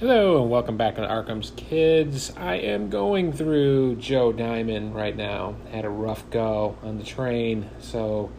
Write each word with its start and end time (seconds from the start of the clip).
Hello 0.00 0.40
and 0.40 0.50
welcome 0.50 0.78
back 0.78 0.94
to 0.94 1.02
Arkham's 1.02 1.52
Kids. 1.56 2.32
I 2.34 2.54
am 2.54 2.88
going 2.88 3.34
through 3.34 3.96
Joe 3.96 4.32
Diamond 4.32 4.94
right 4.94 5.14
now. 5.14 5.56
Had 5.72 5.84
a 5.84 5.90
rough 5.90 6.30
go 6.30 6.78
on 6.82 6.96
the 6.96 7.04
train, 7.04 7.68
so 7.80 8.30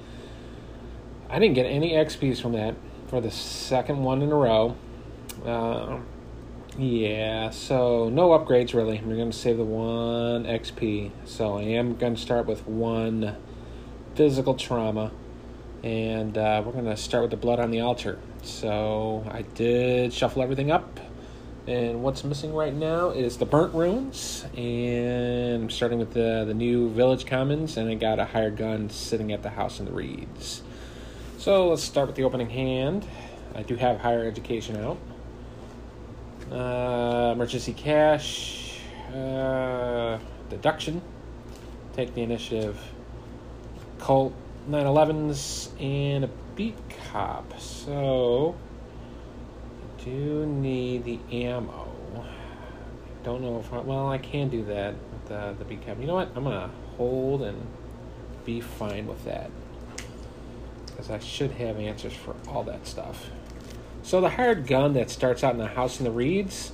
I 1.29 1.37
didn't 1.37 1.53
get 1.53 1.67
any 1.67 1.91
XPs 1.91 2.41
from 2.41 2.53
that 2.53 2.73
for 3.09 3.21
the 3.21 3.29
second 3.29 4.01
one 4.01 4.23
in 4.23 4.31
a 4.31 4.35
row. 4.35 4.75
Uh, 5.45 5.99
yeah, 6.79 7.51
so 7.51 8.09
no 8.09 8.29
upgrades 8.29 8.73
really. 8.73 8.99
We're 8.99 9.15
going 9.15 9.29
to 9.29 9.37
save 9.37 9.57
the 9.57 9.63
one 9.63 10.45
XP. 10.45 11.11
So 11.25 11.59
I 11.59 11.61
am 11.61 11.95
going 11.95 12.15
to 12.15 12.21
start 12.21 12.47
with 12.47 12.65
one 12.65 13.35
physical 14.15 14.55
trauma, 14.55 15.11
and 15.83 16.35
uh, 16.39 16.63
we're 16.65 16.71
going 16.71 16.85
to 16.85 16.97
start 16.97 17.21
with 17.21 17.29
the 17.29 17.37
blood 17.37 17.59
on 17.59 17.69
the 17.69 17.81
altar. 17.81 18.17
So 18.41 19.23
I 19.29 19.43
did 19.43 20.11
shuffle 20.11 20.41
everything 20.41 20.71
up 20.71 20.99
and 21.71 22.03
what's 22.03 22.25
missing 22.25 22.53
right 22.53 22.73
now 22.73 23.11
is 23.11 23.37
the 23.37 23.45
burnt 23.45 23.73
ruins, 23.73 24.45
and 24.57 25.63
I'm 25.63 25.69
starting 25.69 25.99
with 25.99 26.13
the 26.13 26.43
the 26.45 26.53
new 26.53 26.89
village 26.89 27.25
commons, 27.25 27.77
and 27.77 27.89
I 27.89 27.95
got 27.95 28.19
a 28.19 28.25
hired 28.25 28.57
gun 28.57 28.89
sitting 28.89 29.31
at 29.31 29.41
the 29.41 29.49
house 29.49 29.79
in 29.79 29.85
the 29.85 29.91
reeds. 29.93 30.63
So 31.37 31.69
let's 31.69 31.83
start 31.83 32.07
with 32.07 32.17
the 32.17 32.23
opening 32.23 32.49
hand. 32.49 33.07
I 33.55 33.63
do 33.63 33.75
have 33.77 33.99
higher 33.99 34.25
education 34.25 34.75
out. 34.77 34.97
Uh, 36.51 37.31
emergency 37.31 37.71
cash, 37.71 38.79
uh, 39.15 40.19
deduction, 40.49 41.01
take 41.93 42.13
the 42.13 42.21
initiative, 42.21 42.77
Colt, 43.97 44.33
911s, 44.69 45.69
and 45.79 46.25
a 46.25 46.29
beat 46.55 46.75
cop. 47.11 47.57
So 47.61 48.55
do 50.03 50.45
need 50.45 51.05
the 51.05 51.19
ammo. 51.31 51.87
Don't 53.23 53.41
know 53.41 53.59
if 53.59 53.71
I, 53.71 53.79
well 53.79 54.09
I 54.09 54.17
can 54.17 54.49
do 54.49 54.63
that 54.65 54.95
the 55.27 55.55
the 55.57 55.65
beat 55.65 55.85
cop. 55.85 55.99
You 55.99 56.07
know 56.07 56.15
what? 56.15 56.31
I'm 56.35 56.43
gonna 56.43 56.71
hold 56.97 57.43
and 57.43 57.67
be 58.45 58.61
fine 58.61 59.07
with 59.07 59.23
that 59.25 59.51
because 60.87 61.09
I 61.09 61.19
should 61.19 61.51
have 61.51 61.77
answers 61.77 62.13
for 62.13 62.35
all 62.47 62.63
that 62.63 62.87
stuff. 62.87 63.29
So 64.03 64.19
the 64.19 64.29
hired 64.29 64.65
gun 64.67 64.93
that 64.93 65.09
starts 65.09 65.43
out 65.43 65.53
in 65.53 65.59
the 65.59 65.67
house 65.67 65.99
in 65.99 66.05
the 66.05 66.11
reeds. 66.11 66.71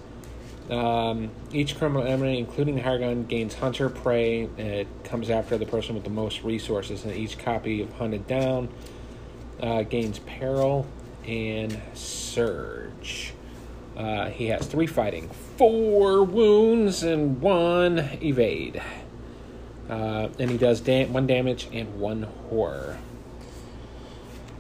Um, 0.69 1.29
each 1.53 1.77
criminal 1.77 2.05
enemy, 2.05 2.39
including 2.39 2.75
the 2.75 2.81
hired 2.81 3.01
gun, 3.01 3.23
gains 3.25 3.55
hunter 3.55 3.89
prey. 3.89 4.49
It 4.57 4.87
comes 5.05 5.29
after 5.29 5.57
the 5.57 5.65
person 5.65 5.95
with 5.95 6.03
the 6.03 6.09
most 6.09 6.43
resources, 6.43 7.05
and 7.05 7.15
each 7.15 7.37
copy 7.37 7.81
of 7.81 7.93
hunted 7.93 8.27
down 8.27 8.69
uh, 9.61 9.83
gains 9.83 10.19
peril 10.19 10.85
and 11.25 11.79
surge. 11.93 12.86
Uh, 13.95 14.29
he 14.29 14.47
has 14.47 14.67
three 14.67 14.87
fighting, 14.87 15.29
four 15.57 16.23
wounds, 16.23 17.03
and 17.03 17.41
one 17.41 17.97
evade. 18.21 18.81
Uh, 19.89 20.29
and 20.37 20.51
he 20.51 20.57
does 20.57 20.81
da- 20.81 21.05
one 21.05 21.25
damage 21.25 21.67
and 21.71 21.99
one 21.99 22.23
horror. 22.49 22.97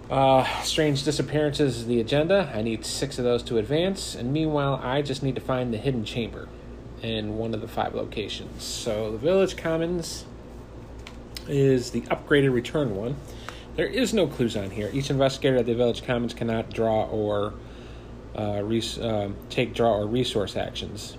Uh, 0.09 0.45
strange 0.61 1.03
disappearances 1.03 1.79
is 1.79 1.85
the 1.85 1.99
agenda. 1.99 2.51
I 2.55 2.61
need 2.61 2.85
six 2.85 3.19
of 3.19 3.25
those 3.25 3.43
to 3.43 3.57
advance, 3.57 4.15
and 4.15 4.31
meanwhile, 4.31 4.79
I 4.81 5.01
just 5.01 5.21
need 5.21 5.35
to 5.35 5.41
find 5.41 5.73
the 5.73 5.77
hidden 5.77 6.05
chamber 6.05 6.47
in 7.01 7.37
one 7.37 7.53
of 7.53 7.61
the 7.61 7.67
five 7.67 7.93
locations. 7.93 8.63
So 8.63 9.11
the 9.11 9.17
village 9.17 9.57
commons 9.57 10.25
is 11.47 11.91
the 11.91 12.01
upgraded 12.01 12.53
return 12.53 12.95
one. 12.95 13.17
There 13.75 13.85
is 13.85 14.13
no 14.13 14.27
clues 14.27 14.55
on 14.57 14.71
here. 14.71 14.89
Each 14.93 15.09
investigator 15.09 15.57
at 15.57 15.65
the 15.65 15.75
village 15.75 16.03
commons 16.03 16.33
cannot 16.33 16.71
draw 16.71 17.05
or 17.05 17.53
uh, 18.37 18.61
res- 18.63 18.99
uh, 18.99 19.29
take 19.49 19.73
draw 19.73 19.97
or 19.97 20.07
resource 20.07 20.55
actions. 20.55 21.17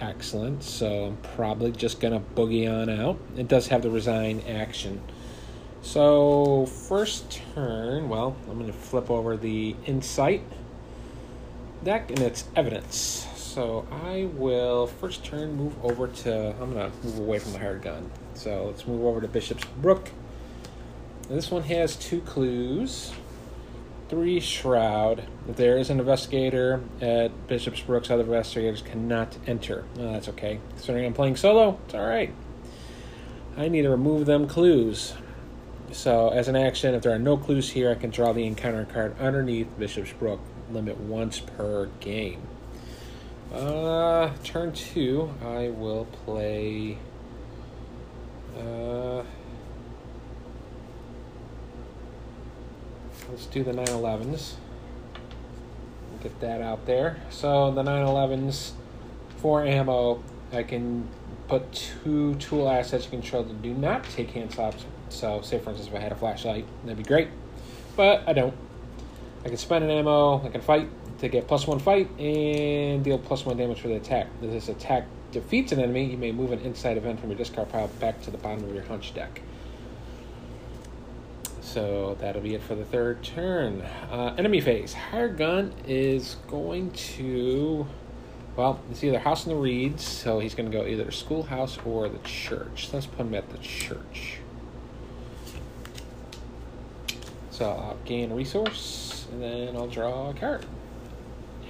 Excellent. 0.00 0.62
So 0.62 1.06
I'm 1.06 1.16
probably 1.34 1.72
just 1.72 2.00
gonna 2.00 2.20
boogie 2.34 2.70
on 2.70 2.88
out. 2.88 3.18
It 3.36 3.48
does 3.48 3.68
have 3.68 3.82
the 3.82 3.90
resign 3.90 4.42
action. 4.48 5.00
So 5.82 6.66
first 6.66 7.40
turn, 7.54 8.08
well, 8.08 8.36
I'm 8.50 8.58
gonna 8.58 8.72
flip 8.72 9.10
over 9.10 9.36
the 9.36 9.76
insight 9.86 10.42
deck 11.84 12.10
and 12.10 12.20
it's 12.20 12.44
evidence. 12.56 13.26
So 13.36 13.86
I 13.90 14.28
will 14.34 14.86
first 14.86 15.24
turn 15.24 15.54
move 15.54 15.74
over 15.84 16.08
to. 16.08 16.54
I'm 16.60 16.72
gonna 16.72 16.90
move 17.04 17.18
away 17.18 17.38
from 17.38 17.52
the 17.52 17.58
hired 17.58 17.82
gun. 17.82 18.10
So 18.34 18.66
let's 18.66 18.86
move 18.86 19.04
over 19.04 19.20
to 19.20 19.28
Bishop's 19.28 19.64
Brook. 19.80 20.10
This 21.28 21.50
one 21.50 21.62
has 21.62 21.96
two 21.96 22.20
clues. 22.22 23.12
Three 24.08 24.38
Shroud. 24.38 25.24
If 25.48 25.56
there 25.56 25.78
is 25.78 25.90
an 25.90 25.98
investigator 25.98 26.82
at 27.00 27.46
Bishop's 27.48 27.80
Brooks, 27.80 28.10
other 28.10 28.22
investigators 28.22 28.82
cannot 28.82 29.36
enter. 29.46 29.84
Oh, 29.98 30.12
that's 30.12 30.28
okay. 30.28 30.60
Considering 30.70 31.06
I'm 31.06 31.14
playing 31.14 31.36
solo, 31.36 31.78
it's 31.86 31.94
alright. 31.94 32.32
I 33.56 33.68
need 33.68 33.82
to 33.82 33.90
remove 33.90 34.26
them 34.26 34.46
clues. 34.46 35.14
So, 35.92 36.30
as 36.30 36.48
an 36.48 36.56
action, 36.56 36.94
if 36.94 37.02
there 37.02 37.12
are 37.12 37.18
no 37.18 37.36
clues 37.36 37.70
here, 37.70 37.90
I 37.90 37.94
can 37.94 38.10
draw 38.10 38.32
the 38.32 38.46
encounter 38.46 38.84
card 38.84 39.18
underneath 39.20 39.68
Bishop's 39.78 40.12
Brook. 40.12 40.40
Limit 40.70 40.98
once 40.98 41.40
per 41.40 41.86
game. 42.00 42.42
Uh, 43.52 44.30
turn 44.42 44.72
two, 44.72 45.32
I 45.44 45.68
will 45.68 46.06
play. 46.24 46.98
Uh, 48.58 49.22
let's 53.30 53.46
do 53.46 53.62
the 53.62 53.72
911s. 53.72 54.54
Get 56.22 56.40
that 56.40 56.60
out 56.60 56.86
there. 56.86 57.18
So 57.30 57.70
the 57.70 57.82
911s, 57.82 58.72
for 59.38 59.64
ammo, 59.64 60.22
I 60.52 60.62
can 60.62 61.08
put 61.48 61.72
two 61.72 62.34
tool 62.36 62.68
assets 62.68 63.04
you 63.04 63.10
control 63.10 63.42
that 63.42 63.62
do 63.62 63.74
not 63.74 64.04
take 64.04 64.30
hand 64.30 64.52
slots. 64.52 64.84
So, 65.10 65.42
say 65.42 65.58
for 65.58 65.70
instance, 65.70 65.88
if 65.88 65.94
I 65.94 66.00
had 66.00 66.12
a 66.12 66.16
flashlight, 66.16 66.66
that'd 66.82 66.96
be 66.96 67.04
great. 67.04 67.28
But 67.96 68.22
I 68.26 68.32
don't. 68.32 68.54
I 69.44 69.48
can 69.48 69.56
spend 69.58 69.84
an 69.84 69.90
ammo, 69.90 70.44
I 70.44 70.48
can 70.48 70.62
fight 70.62 70.88
to 71.18 71.28
get 71.28 71.46
plus 71.46 71.66
one 71.66 71.78
fight 71.78 72.08
and 72.18 73.04
deal 73.04 73.18
plus 73.18 73.44
one 73.44 73.56
damage 73.56 73.80
for 73.80 73.88
the 73.88 73.96
attack. 73.96 74.26
If 74.42 74.50
this 74.50 74.68
attack 74.68 75.06
defeats 75.32 75.72
an 75.72 75.80
enemy, 75.80 76.04
you 76.04 76.16
may 76.16 76.32
move 76.32 76.52
an 76.52 76.60
insight 76.60 76.96
event 76.96 77.20
from 77.20 77.30
your 77.30 77.36
discard 77.36 77.68
pile 77.68 77.88
back 78.00 78.22
to 78.22 78.30
the 78.30 78.38
bottom 78.38 78.64
of 78.64 78.74
your 78.74 78.84
hunch 78.84 79.14
deck. 79.14 79.42
So 81.64 82.16
that'll 82.20 82.42
be 82.42 82.54
it 82.54 82.62
for 82.62 82.74
the 82.74 82.84
third 82.84 83.24
turn. 83.24 83.80
Uh, 84.10 84.34
enemy 84.38 84.60
phase. 84.60 84.92
Hired 84.92 85.38
gun 85.38 85.72
is 85.88 86.36
going 86.46 86.90
to. 86.92 87.86
Well, 88.54 88.80
it's 88.90 89.02
either 89.02 89.18
House 89.18 89.46
in 89.46 89.52
the 89.52 89.58
Reeds, 89.58 90.04
so 90.04 90.38
he's 90.38 90.54
going 90.54 90.70
to 90.70 90.76
go 90.76 90.86
either 90.86 91.10
schoolhouse 91.10 91.78
or 91.84 92.08
the 92.08 92.18
church. 92.18 92.90
Let's 92.92 93.06
put 93.06 93.26
him 93.26 93.34
at 93.34 93.50
the 93.50 93.58
church. 93.58 94.38
So 97.50 97.70
I'll 97.70 97.98
gain 98.04 98.30
a 98.30 98.34
resource, 98.34 99.26
and 99.32 99.42
then 99.42 99.74
I'll 99.74 99.88
draw 99.88 100.30
a 100.30 100.34
card. 100.34 100.66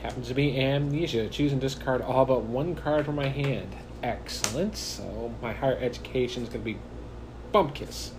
Happens 0.02 0.28
to 0.28 0.34
be 0.34 0.60
Amnesia. 0.60 1.28
Choose 1.28 1.52
and 1.52 1.60
discard 1.60 2.02
all 2.02 2.26
but 2.26 2.42
one 2.42 2.74
card 2.74 3.06
from 3.06 3.14
my 3.14 3.28
hand. 3.28 3.74
Excellent. 4.02 4.76
So 4.76 5.32
my 5.40 5.52
higher 5.52 5.78
education 5.78 6.42
is 6.42 6.50
going 6.50 6.62
to 6.62 6.72
be 6.72 6.78
Bumpkiss. 7.54 8.10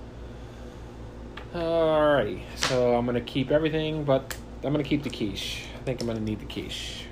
Alrighty, 1.55 2.41
so 2.57 2.97
I'm 2.97 3.05
gonna 3.05 3.21
keep 3.21 3.49
everything, 3.49 4.03
but 4.03 4.35
I'm 4.61 4.73
gonna 4.73 4.83
keep 4.83 5.03
the 5.03 5.09
quiche. 5.09 5.63
I 5.73 5.83
think 5.85 6.01
I'm 6.01 6.07
gonna 6.07 6.19
need 6.19 6.41
the 6.41 6.45
quiche. 6.45 7.05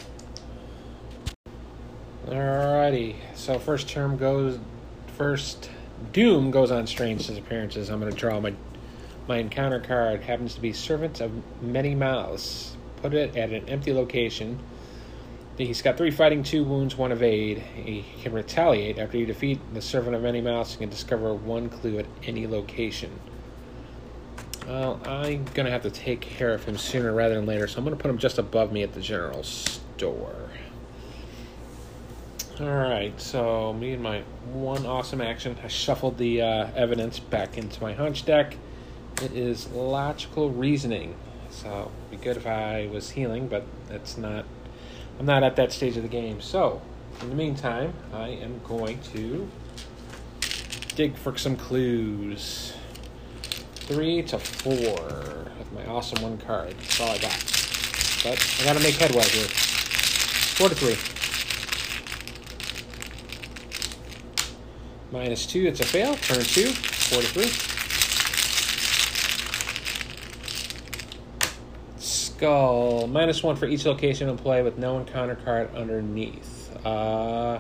Alrighty, 2.28 3.16
so 3.36 3.58
first 3.58 3.88
term 3.88 4.18
goes, 4.18 4.60
first 5.16 5.70
Doom 6.12 6.52
goes 6.52 6.72
on 6.72 6.88
strange 6.88 7.26
disappearances. 7.26 7.88
I'm 7.88 8.00
gonna 8.00 8.12
draw 8.12 8.42
my 8.42 8.54
my 9.30 9.38
encounter 9.38 9.80
card. 9.80 10.24
Happens 10.24 10.56
to 10.56 10.60
be 10.60 10.74
Servant 10.74 11.22
of 11.22 11.32
Many 11.62 11.96
Mouths. 11.96 12.76
Put 12.98 13.14
it 13.14 13.38
at 13.38 13.52
an 13.52 13.70
empty 13.70 13.94
location. 13.94 14.60
He's 15.58 15.82
got 15.82 15.96
three 15.96 16.12
fighting, 16.12 16.44
two 16.44 16.66
wounds, 16.66 16.98
one 16.98 17.14
evade. 17.14 17.60
He 17.60 18.04
can 18.22 18.34
retaliate 18.34 19.00
after 19.00 19.18
you 19.18 19.26
defeat 19.26 19.62
the 19.74 19.82
Servant 19.82 20.18
of 20.18 20.22
Many 20.22 20.42
Mouths. 20.42 20.74
You 20.74 20.80
can 20.80 20.90
discover 20.90 21.34
one 21.34 21.70
clue 21.70 21.98
at 22.00 22.08
any 22.24 22.46
location. 22.46 23.22
Well, 24.68 25.02
I'm 25.06 25.44
going 25.54 25.66
to 25.66 25.72
have 25.72 25.84
to 25.84 25.92
take 25.92 26.22
care 26.22 26.54
of 26.54 26.64
him 26.64 26.78
sooner 26.78 27.12
rather 27.12 27.36
than 27.36 27.46
later, 27.46 27.68
so 27.68 27.80
I'm 27.80 27.84
going 27.84 27.98
to 27.98 28.02
put 28.02 28.10
him 28.10 28.18
just 28.18 28.38
above 28.38 28.72
me 28.72 28.82
at 28.82 28.94
the 28.94 29.02
general 29.02 29.44
store. 29.44 30.50
Alright, 32.62 33.20
so 33.20 33.74
me 33.74 33.94
and 33.94 34.02
my 34.02 34.22
one 34.54 34.86
awesome 34.86 35.20
action, 35.20 35.58
I 35.64 35.68
shuffled 35.68 36.18
the 36.18 36.42
uh, 36.42 36.68
evidence 36.76 37.20
back 37.20 37.58
into 37.58 37.82
my 37.82 37.94
hunch 37.94 38.26
deck. 38.26 38.56
It 39.22 39.34
is 39.34 39.70
logical 39.72 40.50
reasoning, 40.50 41.16
so 41.50 41.92
it'd 42.10 42.20
be 42.20 42.24
good 42.24 42.38
if 42.38 42.48
I 42.48 42.88
was 42.92 43.10
healing, 43.10 43.48
but 43.48 43.66
that's 43.90 44.18
not. 44.18 44.46
I'm 45.20 45.26
not 45.26 45.44
at 45.44 45.58
that 45.58 45.74
stage 45.74 45.98
of 45.98 46.04
the 46.04 46.10
game. 46.10 46.42
So, 46.42 46.82
in 47.22 47.30
the 47.30 47.36
meantime, 47.36 47.94
I 48.14 48.30
am 48.30 48.62
going 48.64 49.00
to 49.14 49.50
dig 50.96 51.16
for 51.18 51.38
some 51.38 51.58
clues 51.58 52.74
three 53.88 54.22
to 54.24 54.40
four 54.40 55.52
with 55.60 55.72
my 55.74 55.86
awesome 55.86 56.22
one 56.22 56.38
card. 56.38 56.72
That's 56.72 57.02
all 57.02 57.10
I 57.10 57.18
got. 57.18 57.38
But 58.24 58.58
I 58.62 58.64
gotta 58.64 58.80
make 58.80 58.96
headway 58.96 59.24
here. 59.24 59.48
Four 60.56 60.70
to 60.70 60.76
three. 60.76 60.98
Minus 65.12 65.46
two, 65.46 65.66
it's 65.68 65.82
a 65.82 65.86
fail. 65.86 66.16
Turn 66.16 66.44
two, 66.44 66.68
four 66.68 67.22
to 67.22 67.28
three. 67.28 67.52
Skull, 71.98 73.08
minus 73.08 73.44
one 73.44 73.56
for 73.58 73.66
each 73.66 73.86
location 73.86 74.30
in 74.30 74.38
play 74.38 74.62
with 74.62 74.78
no 74.78 74.98
encounter 74.98 75.36
card 75.36 75.76
underneath. 75.76 76.76
Uh, 76.86 77.60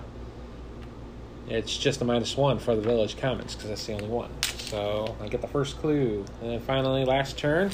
it's 1.49 1.77
just 1.77 2.01
a 2.01 2.05
minus 2.05 2.37
one 2.37 2.59
for 2.59 2.75
the 2.75 2.81
village 2.81 3.17
commons 3.17 3.55
because 3.55 3.69
that's 3.69 3.85
the 3.85 3.93
only 3.93 4.07
one. 4.07 4.31
So 4.73 5.15
I 5.21 5.27
get 5.27 5.39
the 5.39 5.47
first 5.47 5.77
clue. 5.77 6.25
And 6.41 6.49
then 6.49 6.59
finally, 6.59 7.05
last 7.05 7.37
turn. 7.37 7.69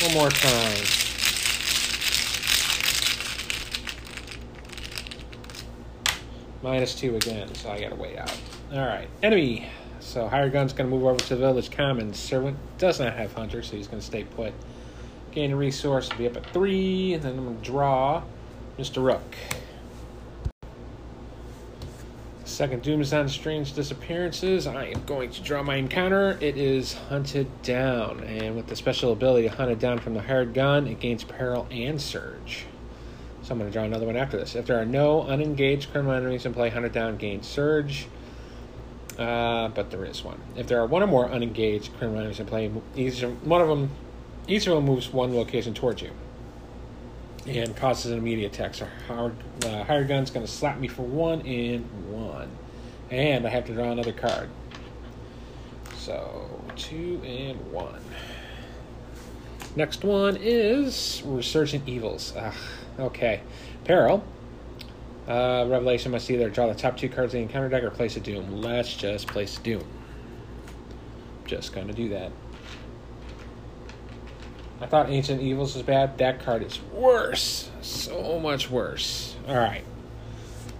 One 0.00 0.14
more 0.14 0.30
time. 0.30 0.84
Minus 6.62 6.94
two 6.94 7.16
again, 7.16 7.54
so 7.54 7.68
I 7.68 7.78
gotta 7.78 7.96
wait 7.96 8.16
out. 8.16 8.34
Alright, 8.72 9.10
enemy. 9.22 9.68
So 10.00 10.26
Hired 10.26 10.54
Gun's 10.54 10.72
gonna 10.72 10.88
move 10.88 11.04
over 11.04 11.20
to 11.20 11.28
the 11.28 11.36
village 11.36 11.70
commons. 11.70 12.18
Servant 12.18 12.56
does 12.78 12.98
not 12.98 13.12
have 13.12 13.34
Hunter, 13.34 13.62
so 13.62 13.76
he's 13.76 13.88
gonna 13.88 14.00
stay 14.00 14.24
put. 14.24 14.54
Gain 15.32 15.52
a 15.52 15.56
resource, 15.56 16.08
be 16.16 16.26
up 16.26 16.38
at 16.38 16.46
three, 16.46 17.12
and 17.12 17.22
then 17.22 17.32
I'm 17.36 17.44
gonna 17.44 17.56
draw 17.58 18.22
Mr. 18.78 19.04
Rook. 19.04 19.36
Second 22.52 22.82
Doom 22.82 23.00
is 23.00 23.14
Strange 23.32 23.72
Disappearances. 23.72 24.66
I 24.66 24.84
am 24.84 25.02
going 25.06 25.30
to 25.30 25.40
draw 25.40 25.62
my 25.62 25.76
encounter. 25.76 26.36
It 26.38 26.58
is 26.58 26.92
Hunted 26.92 27.46
Down, 27.62 28.22
and 28.24 28.56
with 28.56 28.66
the 28.66 28.76
special 28.76 29.10
ability 29.10 29.46
Hunted 29.46 29.78
Down 29.78 29.98
from 29.98 30.12
the 30.12 30.20
Hired 30.20 30.52
Gun, 30.52 30.86
it 30.86 31.00
gains 31.00 31.24
Peril 31.24 31.66
and 31.70 32.00
Surge. 32.00 32.66
So 33.42 33.52
I'm 33.52 33.58
going 33.58 33.70
to 33.70 33.72
draw 33.72 33.84
another 33.84 34.04
one 34.04 34.18
after 34.18 34.36
this. 34.36 34.54
If 34.54 34.66
there 34.66 34.78
are 34.78 34.84
no 34.84 35.22
unengaged 35.22 35.92
criminal 35.92 36.14
enemies 36.14 36.44
in 36.44 36.52
play, 36.52 36.68
Hunted 36.68 36.92
Down 36.92 37.16
gains 37.16 37.46
Surge. 37.46 38.06
Uh, 39.18 39.68
but 39.68 39.90
there 39.90 40.04
is 40.04 40.22
one. 40.22 40.38
If 40.54 40.66
there 40.66 40.78
are 40.78 40.86
one 40.86 41.02
or 41.02 41.06
more 41.06 41.30
unengaged 41.30 41.96
criminal 41.96 42.20
enemies 42.20 42.38
in 42.38 42.44
play, 42.44 42.70
each 42.94 43.22
one 43.22 43.62
of 43.62 43.68
them, 43.68 43.90
each 44.46 44.66
of 44.66 44.74
them 44.74 44.84
moves 44.84 45.10
one 45.10 45.34
location 45.34 45.72
towards 45.72 46.02
you 46.02 46.10
and 47.46 47.74
causes 47.76 48.12
an 48.12 48.18
immediate 48.18 48.54
attack. 48.54 48.74
So 48.74 48.86
Howard, 49.08 49.34
uh, 49.64 49.84
Hired 49.84 50.08
Gun's 50.08 50.30
going 50.30 50.46
to 50.46 50.52
slap 50.52 50.78
me 50.78 50.88
for 50.88 51.02
one 51.02 51.40
and 51.46 51.84
one. 52.10 52.31
And 53.12 53.46
I 53.46 53.50
have 53.50 53.66
to 53.66 53.74
draw 53.74 53.92
another 53.92 54.12
card. 54.12 54.48
So 55.98 56.48
two 56.76 57.20
and 57.26 57.70
one. 57.70 58.00
Next 59.76 60.02
one 60.02 60.38
is 60.40 61.22
Resurgent 61.26 61.86
Evils. 61.86 62.32
Ugh, 62.34 62.54
okay. 62.98 63.42
Peril. 63.84 64.24
Uh, 65.28 65.66
Revelation 65.68 66.10
must 66.10 66.30
either 66.30 66.48
draw 66.48 66.66
the 66.66 66.74
top 66.74 66.96
two 66.96 67.10
cards 67.10 67.34
in 67.34 67.40
the 67.40 67.42
encounter 67.44 67.68
deck 67.68 67.82
or 67.82 67.90
place 67.90 68.16
a 68.16 68.20
Doom. 68.20 68.62
Let's 68.62 68.96
just 68.96 69.28
place 69.28 69.58
a 69.58 69.62
Doom. 69.62 69.84
Just 71.44 71.74
to 71.74 71.84
do 71.92 72.08
that. 72.08 72.32
I 74.80 74.86
thought 74.86 75.10
Ancient 75.10 75.42
Evils 75.42 75.74
was 75.74 75.82
bad. 75.82 76.16
That 76.16 76.40
card 76.40 76.62
is 76.62 76.80
worse. 76.94 77.70
So 77.82 78.40
much 78.40 78.70
worse. 78.70 79.36
Alright. 79.46 79.84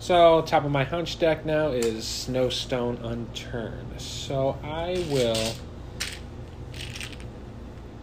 So, 0.03 0.43
top 0.43 0.65
of 0.65 0.73
my 0.73 0.83
hunch 0.83 1.21
deck 1.21 1.47
now 1.47 1.69
is 1.69 2.29
No 2.29 2.49
Stone 2.49 2.99
Unturned. 3.05 4.01
So, 4.01 4.59
I 4.65 5.07
will 5.09 5.55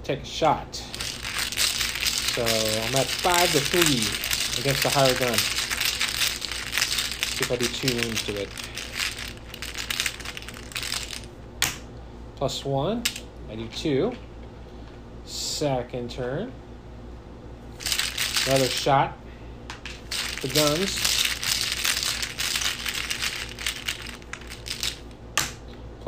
take 0.03 0.21
a 0.21 0.25
shot. 0.25 0.77
So, 0.77 2.41
I'm 2.41 2.95
at 2.95 3.05
5 3.05 3.51
to 3.51 3.59
3 3.59 3.81
against 4.61 4.83
the 4.83 4.89
hired 4.89 5.19
gun. 5.19 5.37
See 7.17 7.43
if 7.43 7.51
I 7.51 7.57
do 7.57 7.67
2 7.67 7.93
wounds 7.95 8.23
to 8.27 8.43
it. 8.43 8.49
Plus 12.37 12.63
1. 12.63 13.03
I 13.51 13.55
do 13.55 13.67
2 13.67 14.15
second 15.25 16.11
turn. 16.11 16.53
Another 18.47 18.69
shot. 18.69 19.17
The 20.41 20.47
guns. 20.47 21.08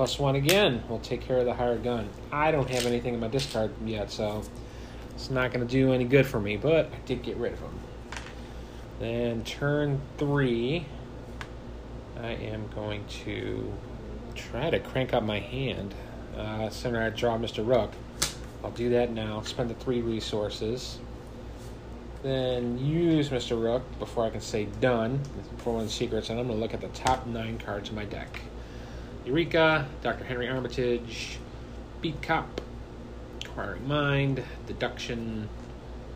Plus 0.02 0.18
one 0.18 0.36
again. 0.36 0.84
We'll 0.90 0.98
take 0.98 1.22
care 1.22 1.38
of 1.38 1.46
the 1.46 1.54
hired 1.54 1.84
gun. 1.84 2.10
I 2.32 2.50
don't 2.50 2.68
have 2.72 2.88
anything 2.88 3.14
in 3.14 3.20
my 3.20 3.28
discard 3.28 3.70
yet, 3.86 4.10
so 4.10 4.42
it's 5.12 5.30
not 5.30 5.54
going 5.54 5.64
to 5.64 5.72
do 5.72 5.94
any 5.94 6.06
good 6.06 6.26
for 6.26 6.40
me, 6.40 6.58
but 6.58 6.88
I 6.92 6.98
did 7.06 7.22
get 7.22 7.38
rid 7.38 7.54
of 7.54 7.60
them. 7.60 7.80
Then 9.00 9.44
turn 9.44 10.02
three, 10.18 10.88
I 12.20 12.30
am 12.32 12.68
going 12.74 13.06
to 13.26 13.72
try 14.34 14.72
to 14.72 14.80
crank 14.80 15.14
up 15.14 15.22
my 15.22 15.38
hand. 15.38 15.94
Uh, 16.36 16.42
I 16.42 17.10
draw 17.12 17.38
Mr. 17.38 17.64
Rook. 17.64 17.92
I'll 18.64 18.72
do 18.72 18.90
that 18.90 19.12
now. 19.12 19.44
Spend 19.44 19.70
the 19.70 19.76
three 19.76 20.02
resources. 20.02 20.98
Then 22.24 22.80
use 22.80 23.30
Mr. 23.30 23.62
Rook 23.62 23.84
before 24.00 24.26
I 24.26 24.32
can 24.32 24.42
say 24.42 24.66
done 24.80 25.22
for 25.58 25.76
one 25.76 25.90
secrets, 25.90 26.32
and 26.32 26.40
I'm 26.40 26.48
going 26.48 26.58
to 26.58 26.62
look 26.64 26.74
at 26.74 26.82
the 26.82 26.88
top 26.88 27.28
nine 27.28 27.60
cards 27.60 27.90
in 27.90 27.96
my 27.96 28.06
deck. 28.06 28.42
Eureka, 29.26 29.88
Dr. 30.02 30.24
Henry 30.24 30.50
Armitage, 30.50 31.38
Beat 32.02 32.22
Cop, 32.24 32.60
Inquiring 33.46 33.88
Mind, 33.88 34.44
Deduction, 34.66 35.48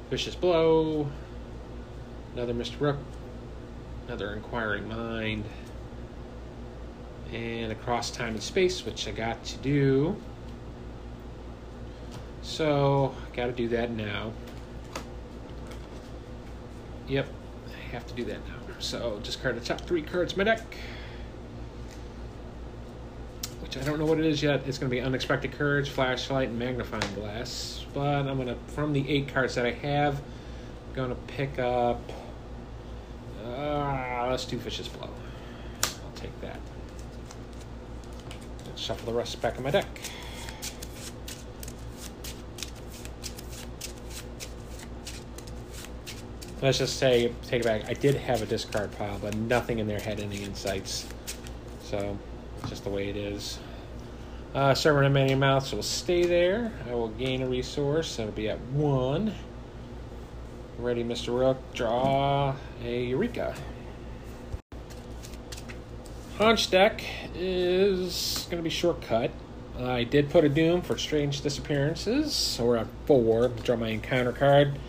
Vicious 0.10 0.34
Blow, 0.34 1.08
another 2.34 2.54
Mr. 2.54 2.80
Rook, 2.80 2.98
another 4.08 4.34
Inquiring 4.34 4.88
Mind, 4.88 5.44
and 7.32 7.72
Across 7.72 8.12
Time 8.12 8.34
and 8.34 8.42
Space, 8.42 8.86
which 8.86 9.08
I 9.08 9.12
got 9.12 9.44
to 9.46 9.58
do. 9.58 10.16
So, 12.42 13.14
got 13.34 13.48
to 13.48 13.52
do 13.52 13.68
that 13.70 13.92
now. 13.92 14.32
Yep, 17.08 17.28
I 17.68 17.92
have 17.92 18.08
to 18.08 18.16
do 18.16 18.26
that 18.26 18.40
now. 18.48 18.56
So, 18.80 19.20
discard 19.22 19.58
the 19.58 19.66
top 19.66 19.82
three 19.82 20.02
cards 20.02 20.36
my 20.36 20.44
deck. 20.44 20.76
Which 23.76 23.84
I 23.84 23.88
don't 23.88 24.00
know 24.00 24.06
what 24.06 24.20
it 24.20 24.26
is 24.26 24.42
yet. 24.42 24.62
It's 24.66 24.78
going 24.78 24.90
to 24.90 24.96
be 24.96 25.02
Unexpected 25.02 25.52
Courage, 25.52 25.90
Flashlight, 25.90 26.48
and 26.48 26.58
Magnifying 26.58 27.14
Glass. 27.14 27.86
But 27.94 28.26
I'm 28.26 28.38
going 28.38 28.48
to, 28.48 28.56
from 28.68 28.94
the 28.94 29.08
eight 29.10 29.28
cards 29.28 29.56
that 29.56 29.66
I 29.66 29.72
have, 29.72 30.16
I'm 30.16 30.96
going 30.96 31.10
to 31.10 31.16
pick 31.28 31.60
up. 31.60 32.00
Uh, 33.44 34.28
let's 34.30 34.46
do 34.46 34.58
Vicious 34.58 34.88
Blow. 34.88 35.10
I'll 35.84 36.12
take 36.16 36.40
that. 36.40 36.60
Shuffle 38.78 39.12
the 39.12 39.18
rest 39.18 39.42
back 39.42 39.58
in 39.58 39.64
my 39.64 39.72
deck. 39.72 39.88
let's 46.62 46.78
just 46.80 46.98
say, 46.98 47.32
take 47.44 47.62
it 47.62 47.66
back. 47.66 47.90
I 47.90 47.94
did 47.94 48.16
have 48.16 48.42
a 48.42 48.46
discard 48.46 48.92
pile, 48.98 49.20
but 49.20 49.36
nothing 49.36 49.80
in 49.80 49.88
there 49.88 50.00
had 50.00 50.20
any 50.20 50.44
insights. 50.44 51.06
So, 51.84 52.18
just 52.68 52.86
the 52.86 52.90
way 52.90 53.10
it 53.10 53.18
is. 53.18 53.60
Uh, 54.56 54.74
Servant 54.74 55.06
of 55.06 55.12
Many 55.12 55.36
Mouths 55.36 55.74
will 55.74 55.84
stay 55.84 56.24
there. 56.24 56.72
I 56.90 56.94
will 56.94 57.10
gain 57.10 57.42
a 57.42 57.46
resource. 57.46 58.16
That'll 58.16 58.32
be 58.32 58.48
at 58.48 58.58
one. 58.72 59.36
Ready, 60.78 61.04
Mr. 61.04 61.38
Rook. 61.38 61.58
Draw 61.74 62.56
a 62.82 63.04
Eureka. 63.04 63.54
Hunch 66.38 66.72
deck 66.72 67.04
is 67.36 68.48
going 68.50 68.60
to 68.60 68.64
be 68.64 68.70
shortcut. 68.70 69.32
I 69.78 70.06
did 70.06 70.30
put 70.30 70.46
a 70.46 70.50
Doom 70.50 70.82
for 70.82 70.98
Strange 70.98 71.42
Disappearances, 71.42 72.34
so 72.34 72.64
we're 72.64 72.78
at 72.78 72.88
four. 73.08 73.50
Draw 73.50 73.76
my 73.76 73.90
encounter 73.90 74.32
card. 74.32 74.80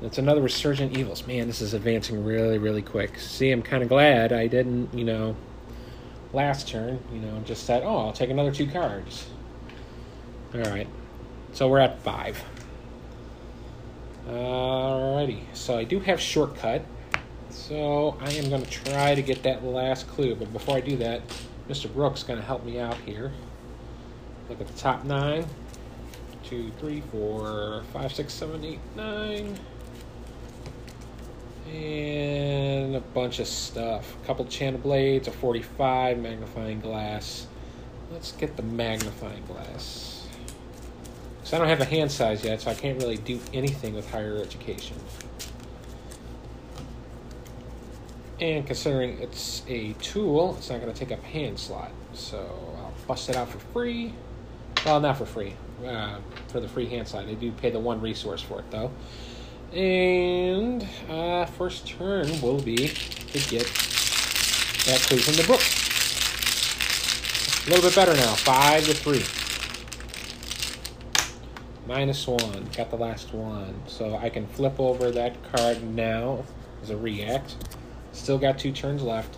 It's 0.00 0.18
another 0.18 0.42
Resurgent 0.42 0.96
Evils. 0.96 1.26
Man, 1.26 1.48
this 1.48 1.60
is 1.60 1.74
advancing 1.74 2.24
really, 2.24 2.58
really 2.58 2.82
quick. 2.82 3.18
See, 3.18 3.50
I'm 3.50 3.62
kind 3.62 3.82
of 3.82 3.88
glad 3.88 4.32
I 4.32 4.46
didn't, 4.46 4.94
you 4.94 5.04
know, 5.04 5.34
last 6.32 6.68
turn, 6.68 7.00
you 7.12 7.20
know, 7.20 7.40
just 7.44 7.64
said, 7.64 7.82
oh, 7.84 7.98
I'll 7.98 8.12
take 8.12 8.30
another 8.30 8.52
two 8.52 8.66
cards. 8.66 9.26
All 10.54 10.60
right. 10.60 10.88
So 11.52 11.68
we're 11.68 11.80
at 11.80 12.00
five. 12.00 12.42
Alrighty. 14.26 15.42
So 15.52 15.76
I 15.76 15.84
do 15.84 16.00
have 16.00 16.20
shortcut. 16.20 16.82
So 17.50 18.16
I 18.20 18.30
am 18.32 18.48
going 18.48 18.62
to 18.62 18.70
try 18.70 19.14
to 19.14 19.22
get 19.22 19.42
that 19.42 19.64
last 19.64 20.08
clue. 20.08 20.34
But 20.34 20.52
before 20.52 20.76
I 20.76 20.80
do 20.80 20.96
that, 20.98 21.22
Mr. 21.68 21.94
Rook's 21.94 22.22
going 22.22 22.38
to 22.38 22.44
help 22.44 22.64
me 22.64 22.78
out 22.78 22.96
here. 22.98 23.32
Look 24.48 24.60
at 24.60 24.66
the 24.66 24.78
top 24.78 25.04
nine. 25.04 25.46
Two, 26.44 26.70
three, 26.78 27.02
four, 27.12 27.82
five, 27.92 28.12
six, 28.12 28.32
seven, 28.32 28.64
eight, 28.64 28.80
nine 28.96 29.58
and 31.72 32.96
a 32.96 33.00
bunch 33.00 33.38
of 33.38 33.46
stuff. 33.46 34.16
A 34.22 34.26
couple 34.26 34.44
channel 34.46 34.80
blades, 34.80 35.28
a 35.28 35.30
45 35.30 36.18
magnifying 36.18 36.80
glass. 36.80 37.46
Let's 38.10 38.32
get 38.32 38.56
the 38.56 38.62
magnifying 38.62 39.44
glass. 39.46 40.26
Because 41.38 41.54
I 41.54 41.58
don't 41.58 41.68
have 41.68 41.80
a 41.80 41.86
hand 41.86 42.12
size 42.12 42.44
yet, 42.44 42.60
so 42.60 42.70
I 42.70 42.74
can't 42.74 43.00
really 43.00 43.16
do 43.16 43.40
anything 43.52 43.94
with 43.94 44.10
higher 44.10 44.36
education. 44.36 44.96
And 48.38 48.66
considering 48.66 49.18
it's 49.20 49.62
a 49.68 49.92
tool, 49.94 50.56
it's 50.58 50.68
not 50.68 50.80
going 50.80 50.92
to 50.92 50.98
take 50.98 51.12
up 51.12 51.22
hand 51.24 51.58
slot. 51.58 51.92
So 52.12 52.38
I'll 52.76 52.92
bust 53.06 53.28
it 53.28 53.36
out 53.36 53.48
for 53.48 53.58
free. 53.58 54.12
Well, 54.84 55.00
not 55.00 55.16
for 55.16 55.26
free. 55.26 55.54
Uh, 55.86 56.18
for 56.48 56.60
the 56.60 56.68
free 56.68 56.86
hand 56.86 57.08
slot. 57.08 57.26
They 57.26 57.34
do 57.34 57.52
pay 57.52 57.70
the 57.70 57.78
one 57.78 58.00
resource 58.00 58.42
for 58.42 58.58
it, 58.58 58.70
though. 58.70 58.90
And 59.74 60.86
uh, 61.08 61.46
first 61.46 61.86
turn 61.86 62.26
will 62.42 62.60
be 62.60 62.76
to 62.76 63.38
get 63.48 63.64
that 64.84 65.00
clue 65.06 65.18
from 65.18 65.34
the 65.34 65.44
book. 65.46 65.62
A 67.66 67.70
little 67.70 67.88
bit 67.88 67.94
better 67.94 68.14
now. 68.14 68.34
Five 68.34 68.84
to 68.84 68.92
three. 68.92 69.24
Minus 71.86 72.26
one. 72.26 72.68
Got 72.76 72.90
the 72.90 72.96
last 72.96 73.32
one. 73.32 73.74
So 73.86 74.16
I 74.16 74.28
can 74.28 74.46
flip 74.46 74.78
over 74.78 75.10
that 75.12 75.36
card 75.52 75.82
now 75.82 76.44
as 76.82 76.90
a 76.90 76.96
react. 76.96 77.56
Still 78.12 78.38
got 78.38 78.58
two 78.58 78.72
turns 78.72 79.02
left. 79.02 79.36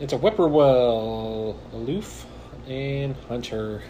It's 0.00 0.12
a 0.12 0.18
Whippoorwill, 0.18 1.56
Aloof, 1.72 2.26
and 2.66 3.14
Hunter. 3.28 3.82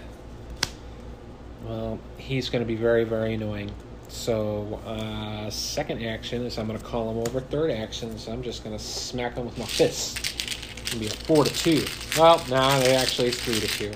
Well, 1.64 1.98
he's 2.18 2.50
going 2.50 2.62
to 2.62 2.66
be 2.66 2.74
very, 2.74 3.04
very 3.04 3.34
annoying. 3.34 3.70
So, 4.12 4.78
uh, 4.86 5.50
second 5.50 6.04
action 6.04 6.42
is 6.42 6.58
I'm 6.58 6.68
going 6.68 6.78
to 6.78 6.84
call 6.84 7.10
him 7.10 7.18
over. 7.18 7.40
Third 7.40 7.70
action 7.70 8.10
is 8.10 8.28
I'm 8.28 8.42
just 8.42 8.62
going 8.62 8.76
to 8.76 8.82
smack 8.82 9.36
him 9.36 9.46
with 9.46 9.58
my 9.58 9.64
fist. 9.64 10.18
It's 10.20 10.92
going 10.92 10.92
to 10.92 10.98
be 10.98 11.06
a 11.06 11.10
4 11.10 11.44
to 11.44 11.52
2. 11.52 11.84
Well, 12.20 12.44
no, 12.48 12.56
nah, 12.56 12.78
it 12.78 12.90
actually 12.90 13.28
is 13.28 13.40
3 13.40 13.58
to 13.58 13.66
2. 13.66 13.92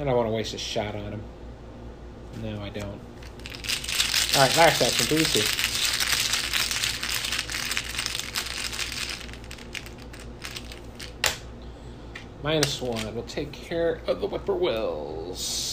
I 0.00 0.04
don't 0.04 0.16
want 0.16 0.26
to 0.26 0.32
waste 0.32 0.54
a 0.54 0.58
shot 0.58 0.96
on 0.96 1.12
him. 1.12 1.22
No, 2.42 2.60
I 2.62 2.70
don't. 2.70 2.98
Alright, 4.34 4.56
last 4.56 4.82
action, 4.82 5.06
3 5.06 5.18
to 5.18 5.42
2. 5.42 5.62
Minus 12.42 12.80
one. 12.80 13.14
We'll 13.14 13.22
take 13.24 13.52
care 13.52 14.00
of 14.08 14.20
the 14.20 14.26
whippoorwills. 14.26 15.71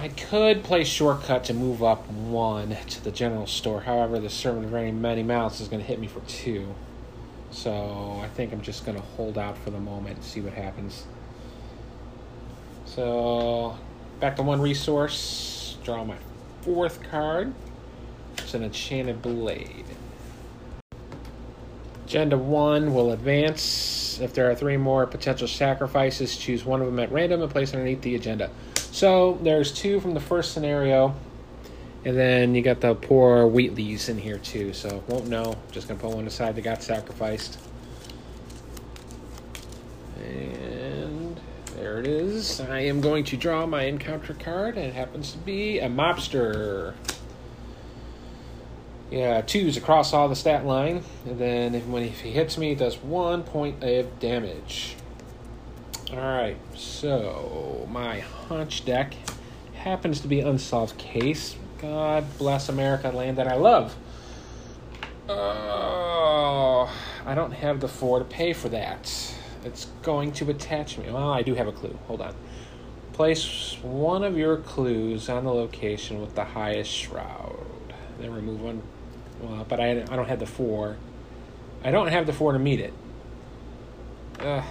I 0.00 0.08
could 0.10 0.62
play 0.62 0.84
shortcut 0.84 1.42
to 1.44 1.54
move 1.54 1.82
up 1.82 2.08
one 2.08 2.76
to 2.88 3.02
the 3.02 3.10
general 3.10 3.48
store. 3.48 3.80
However, 3.80 4.20
the 4.20 4.30
servant 4.30 4.66
of 4.66 4.70
very 4.70 4.92
many 4.92 5.24
mouths 5.24 5.60
is 5.60 5.66
going 5.66 5.82
to 5.82 5.86
hit 5.86 5.98
me 5.98 6.06
for 6.06 6.20
two. 6.20 6.72
So 7.50 8.20
I 8.22 8.28
think 8.28 8.52
I'm 8.52 8.62
just 8.62 8.86
going 8.86 8.96
to 8.96 9.02
hold 9.02 9.36
out 9.36 9.58
for 9.58 9.70
the 9.70 9.80
moment 9.80 10.16
and 10.16 10.24
see 10.24 10.40
what 10.40 10.52
happens. 10.52 11.04
So 12.84 13.76
back 14.20 14.36
to 14.36 14.42
one 14.42 14.60
resource. 14.60 15.76
Draw 15.82 16.04
my 16.04 16.16
fourth 16.62 17.02
card. 17.10 17.52
It's 18.38 18.54
an 18.54 18.62
enchanted 18.62 19.20
blade. 19.20 19.84
Agenda 22.06 22.38
1 22.38 22.94
will 22.94 23.10
advance. 23.10 24.20
If 24.20 24.32
there 24.32 24.48
are 24.48 24.54
three 24.54 24.76
more 24.76 25.06
potential 25.06 25.48
sacrifices, 25.48 26.36
choose 26.36 26.64
one 26.64 26.80
of 26.80 26.86
them 26.86 27.00
at 27.00 27.10
random 27.10 27.42
and 27.42 27.50
place 27.50 27.74
underneath 27.74 28.02
the 28.02 28.14
agenda. 28.14 28.50
So 28.98 29.38
there's 29.42 29.70
two 29.70 30.00
from 30.00 30.14
the 30.14 30.20
first 30.20 30.50
scenario, 30.50 31.14
and 32.04 32.16
then 32.16 32.56
you 32.56 32.62
got 32.62 32.80
the 32.80 32.96
poor 32.96 33.48
Whateleys 33.48 34.08
in 34.08 34.18
here 34.18 34.38
too. 34.38 34.72
So 34.72 35.04
won't 35.06 35.28
know. 35.28 35.54
Just 35.70 35.86
gonna 35.86 36.00
put 36.00 36.10
one 36.10 36.26
aside 36.26 36.56
that 36.56 36.62
got 36.62 36.82
sacrificed. 36.82 37.60
And 40.20 41.38
there 41.76 42.00
it 42.00 42.08
is. 42.08 42.60
I 42.60 42.80
am 42.80 43.00
going 43.00 43.22
to 43.26 43.36
draw 43.36 43.66
my 43.66 43.84
encounter 43.84 44.34
card, 44.34 44.76
and 44.76 44.86
it 44.86 44.94
happens 44.94 45.30
to 45.30 45.38
be 45.38 45.78
a 45.78 45.88
mobster. 45.88 46.94
Yeah, 49.12 49.42
twos 49.42 49.76
across 49.76 50.12
all 50.12 50.28
the 50.28 50.34
stat 50.34 50.66
line, 50.66 51.04
and 51.24 51.38
then 51.38 51.92
when 51.92 52.02
he 52.02 52.08
hits 52.08 52.58
me, 52.58 52.72
it 52.72 52.78
does 52.78 52.96
one 52.96 53.44
point 53.44 53.80
of 53.84 54.18
damage. 54.18 54.96
All 56.10 56.16
right, 56.16 56.56
so 56.74 57.86
my 57.90 58.20
hunch 58.20 58.86
deck 58.86 59.14
happens 59.74 60.20
to 60.20 60.28
be 60.28 60.40
unsolved 60.40 60.96
case. 60.96 61.54
God 61.82 62.24
bless 62.38 62.70
America, 62.70 63.10
land 63.10 63.36
that 63.36 63.46
I 63.46 63.56
love. 63.56 63.94
Oh, 65.28 66.90
I 67.26 67.34
don't 67.34 67.52
have 67.52 67.80
the 67.80 67.88
four 67.88 68.20
to 68.20 68.24
pay 68.24 68.54
for 68.54 68.70
that. 68.70 69.34
It's 69.66 69.84
going 70.02 70.32
to 70.32 70.48
attach 70.48 70.96
me. 70.96 71.10
Well, 71.10 71.30
I 71.30 71.42
do 71.42 71.54
have 71.54 71.68
a 71.68 71.72
clue. 71.72 71.98
Hold 72.06 72.22
on. 72.22 72.34
Place 73.12 73.76
one 73.82 74.24
of 74.24 74.38
your 74.38 74.56
clues 74.56 75.28
on 75.28 75.44
the 75.44 75.52
location 75.52 76.22
with 76.22 76.34
the 76.34 76.44
highest 76.44 76.90
shroud. 76.90 77.66
Then 78.18 78.32
remove 78.32 78.62
one 78.62 78.82
well, 79.42 79.66
but 79.68 79.78
I, 79.78 79.90
I 79.90 80.16
don't 80.16 80.28
have 80.28 80.40
the 80.40 80.46
four. 80.46 80.96
I 81.84 81.90
don't 81.90 82.08
have 82.08 82.26
the 82.26 82.32
four 82.32 82.52
to 82.52 82.58
meet 82.58 82.80
it. 82.80 82.94
Uh, 84.40 84.62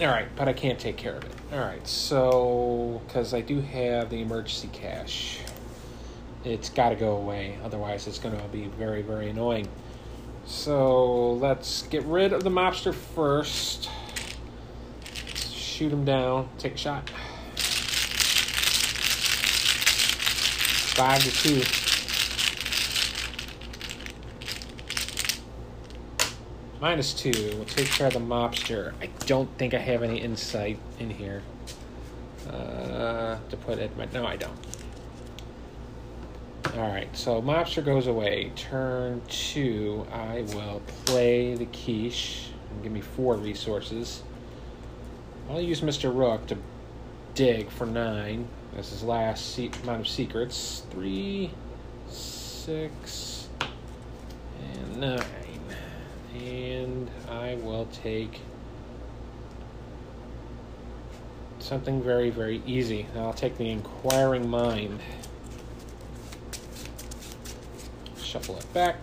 all 0.00 0.06
right, 0.08 0.28
but 0.36 0.48
I 0.48 0.52
can't 0.52 0.78
take 0.78 0.96
care 0.96 1.16
of 1.16 1.24
it. 1.24 1.32
All 1.52 1.58
right, 1.58 1.86
so 1.86 3.02
because 3.06 3.34
I 3.34 3.40
do 3.40 3.60
have 3.60 4.10
the 4.10 4.20
emergency 4.20 4.68
cash, 4.72 5.38
it's 6.44 6.70
got 6.70 6.88
to 6.88 6.96
go 6.96 7.16
away. 7.16 7.58
Otherwise, 7.62 8.06
it's 8.06 8.18
going 8.18 8.36
to 8.36 8.48
be 8.48 8.66
very, 8.66 9.02
very 9.02 9.30
annoying. 9.30 9.68
So 10.44 11.34
let's 11.34 11.82
get 11.82 12.04
rid 12.04 12.32
of 12.32 12.42
the 12.42 12.50
mobster 12.50 12.92
first. 12.94 13.88
Shoot 15.36 15.92
him 15.92 16.04
down. 16.04 16.48
Take 16.58 16.74
a 16.74 16.78
shot. 16.78 17.08
Five 20.94 21.22
to 21.22 21.30
two. 21.30 21.91
Minus 26.82 27.14
two. 27.14 27.30
We'll 27.54 27.64
take 27.64 27.86
care 27.86 28.08
of 28.08 28.14
the 28.14 28.18
mobster. 28.18 28.92
I 29.00 29.06
don't 29.26 29.48
think 29.56 29.72
I 29.72 29.78
have 29.78 30.02
any 30.02 30.20
insight 30.20 30.80
in 30.98 31.10
here 31.10 31.40
uh, 32.50 33.38
to 33.50 33.56
put 33.58 33.78
it, 33.78 33.92
no, 34.12 34.26
I 34.26 34.34
don't. 34.34 34.58
Alright, 36.76 37.16
so 37.16 37.40
mobster 37.40 37.84
goes 37.84 38.08
away. 38.08 38.50
Turn 38.56 39.22
two, 39.28 40.04
I 40.12 40.42
will 40.54 40.82
play 41.04 41.54
the 41.54 41.66
quiche 41.66 42.48
and 42.72 42.82
give 42.82 42.90
me 42.90 43.00
four 43.00 43.36
resources. 43.36 44.24
I'll 45.48 45.60
use 45.60 45.82
Mr. 45.82 46.12
Rook 46.12 46.48
to 46.48 46.58
dig 47.36 47.70
for 47.70 47.86
nine. 47.86 48.48
That's 48.74 48.90
his 48.90 49.04
last 49.04 49.54
se- 49.54 49.70
amount 49.84 50.00
of 50.00 50.08
secrets. 50.08 50.82
Three, 50.90 51.52
six, 52.08 53.48
and 53.60 54.96
nine. 54.96 55.41
And 56.34 57.10
I 57.28 57.56
will 57.56 57.86
take 57.86 58.40
something 61.58 62.02
very, 62.02 62.30
very 62.30 62.62
easy. 62.66 63.06
I'll 63.16 63.32
take 63.32 63.56
the 63.56 63.70
Inquiring 63.70 64.48
Mind. 64.48 65.00
Shuffle 68.16 68.58
it 68.58 68.72
back. 68.72 69.02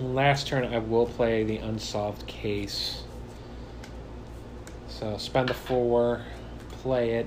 Last 0.00 0.46
turn, 0.46 0.64
I 0.64 0.78
will 0.78 1.06
play 1.06 1.44
the 1.44 1.56
Unsolved 1.56 2.26
Case. 2.26 3.02
So 4.88 5.16
spend 5.16 5.48
the 5.48 5.54
four, 5.54 6.22
play 6.82 7.14
it. 7.14 7.26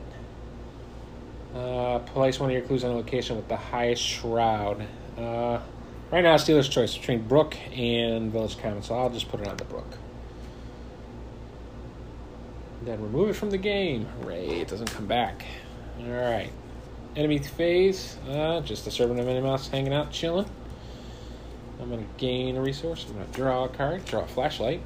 Uh, 1.55 1.99
place 1.99 2.39
one 2.39 2.49
of 2.49 2.53
your 2.53 2.63
clues 2.63 2.83
on 2.83 2.91
a 2.91 2.95
location 2.95 3.35
with 3.35 3.47
the 3.47 3.55
highest 3.55 4.03
shroud. 4.03 4.85
Uh, 5.17 5.59
right 6.11 6.21
now, 6.21 6.35
it's 6.35 6.67
choice 6.67 6.97
between 6.97 7.27
Brook 7.27 7.55
and 7.75 8.31
Village 8.31 8.57
Common, 8.59 8.81
so 8.81 8.97
I'll 8.97 9.09
just 9.09 9.29
put 9.29 9.41
it 9.41 9.47
on 9.47 9.57
the 9.57 9.65
Brook. 9.65 9.97
Then 12.83 13.01
remove 13.01 13.29
it 13.29 13.33
from 13.33 13.49
the 13.49 13.57
game. 13.57 14.05
Hooray, 14.05 14.61
it 14.61 14.67
doesn't 14.67 14.91
come 14.91 15.05
back. 15.05 15.45
Alright. 16.01 16.51
Enemy 17.15 17.39
phase. 17.39 18.17
Uh, 18.29 18.61
just 18.61 18.87
a 18.87 18.91
servant 18.91 19.19
of 19.19 19.27
any 19.27 19.41
mouse 19.41 19.67
hanging 19.67 19.93
out, 19.93 20.11
chilling. 20.11 20.49
I'm 21.81 21.89
going 21.89 22.05
to 22.05 22.13
gain 22.17 22.55
a 22.55 22.61
resource. 22.61 23.05
I'm 23.07 23.15
going 23.15 23.27
to 23.27 23.33
draw 23.33 23.65
a 23.65 23.69
card, 23.69 24.05
draw 24.05 24.21
a 24.21 24.27
flashlight. 24.27 24.81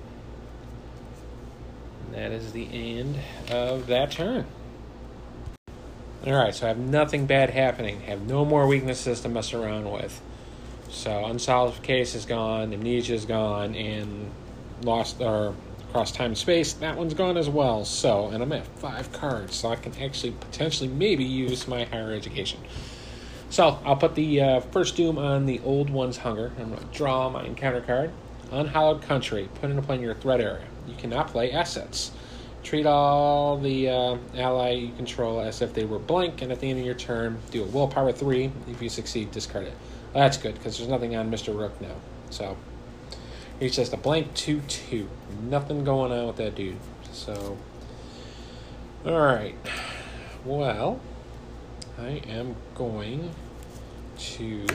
And 2.05 2.15
that 2.15 2.31
is 2.31 2.51
the 2.51 2.67
end 2.71 3.17
of 3.49 3.87
that 3.87 4.11
turn. 4.11 4.45
Alright, 6.25 6.55
so 6.55 6.65
I 6.65 6.69
have 6.69 6.77
nothing 6.77 7.25
bad 7.25 7.49
happening. 7.49 8.01
I 8.07 8.11
have 8.11 8.27
no 8.27 8.45
more 8.45 8.65
weaknesses 8.65 9.21
to 9.21 9.29
mess 9.29 9.53
around 9.53 9.91
with. 9.91 10.21
So 10.93 11.25
unsolved 11.25 11.81
case 11.81 12.13
is 12.13 12.25
gone, 12.25 12.71
amnesia 12.71 13.15
is 13.15 13.25
gone, 13.25 13.73
and 13.73 14.29
lost 14.83 15.19
or 15.19 15.55
cross 15.91 16.12
time 16.12 16.27
and 16.27 16.38
space, 16.38 16.73
that 16.73 16.95
one's 16.95 17.15
gone 17.15 17.35
as 17.35 17.50
well. 17.50 17.83
So 17.83 18.27
and 18.27 18.43
I'm 18.43 18.51
at 18.51 18.67
five 18.79 19.12
cards, 19.12 19.55
so 19.55 19.69
I 19.69 19.75
can 19.75 19.91
actually 20.00 20.31
potentially 20.31 20.88
maybe 20.88 21.23
use 21.23 21.67
my 21.67 21.85
higher 21.85 22.13
education. 22.13 22.59
So 23.50 23.79
I'll 23.83 23.95
put 23.95 24.13
the 24.13 24.39
uh, 24.39 24.59
first 24.59 24.95
doom 24.95 25.17
on 25.17 25.47
the 25.47 25.59
old 25.62 25.89
one's 25.89 26.17
hunger. 26.17 26.51
I'm 26.59 26.69
gonna 26.69 26.85
draw 26.93 27.27
my 27.27 27.43
encounter 27.43 27.81
card. 27.81 28.12
Unhallowed 28.51 29.01
country, 29.01 29.50
put 29.55 29.75
play 29.83 29.95
in 29.95 30.01
your 30.01 30.15
threat 30.15 30.41
area. 30.41 30.67
You 30.88 30.95
cannot 30.95 31.27
play 31.29 31.51
assets. 31.51 32.12
Treat 32.63 32.85
all 32.85 33.57
the 33.57 33.89
uh, 33.89 34.17
ally 34.35 34.71
you 34.73 34.93
control 34.93 35.41
as 35.41 35.62
if 35.63 35.73
they 35.73 35.85
were 35.85 36.00
blank, 36.00 36.43
and 36.43 36.51
at 36.51 36.59
the 36.59 36.69
end 36.69 36.79
of 36.79 36.85
your 36.85 36.95
turn, 36.95 37.39
do 37.50 37.63
a 37.63 37.65
willpower 37.65 38.12
three. 38.12 38.51
If 38.67 38.81
you 38.81 38.89
succeed, 38.89 39.31
discard 39.31 39.65
it. 39.65 39.73
That's 40.13 40.38
good 40.38 40.55
because 40.55 40.77
there's 40.77 40.89
nothing 40.89 41.15
on 41.15 41.32
Mr. 41.32 41.58
Rook 41.58 41.79
now. 41.82 41.96
So 42.29 42.58
he's 43.60 43.75
just 43.75 43.93
a 43.93 43.98
blank 43.98 44.34
two 44.34 44.62
two. 44.67 45.10
Nothing 45.41 45.84
going 45.84 46.12
on 46.12 46.27
with 46.27 46.38
that 46.38 46.55
dude. 46.55 46.77
So 47.12 47.58
all 49.05 49.20
right. 49.20 49.55
Well, 50.46 51.01
I 52.00 52.22
am 52.27 52.55
going 52.75 53.32
to 54.17 54.65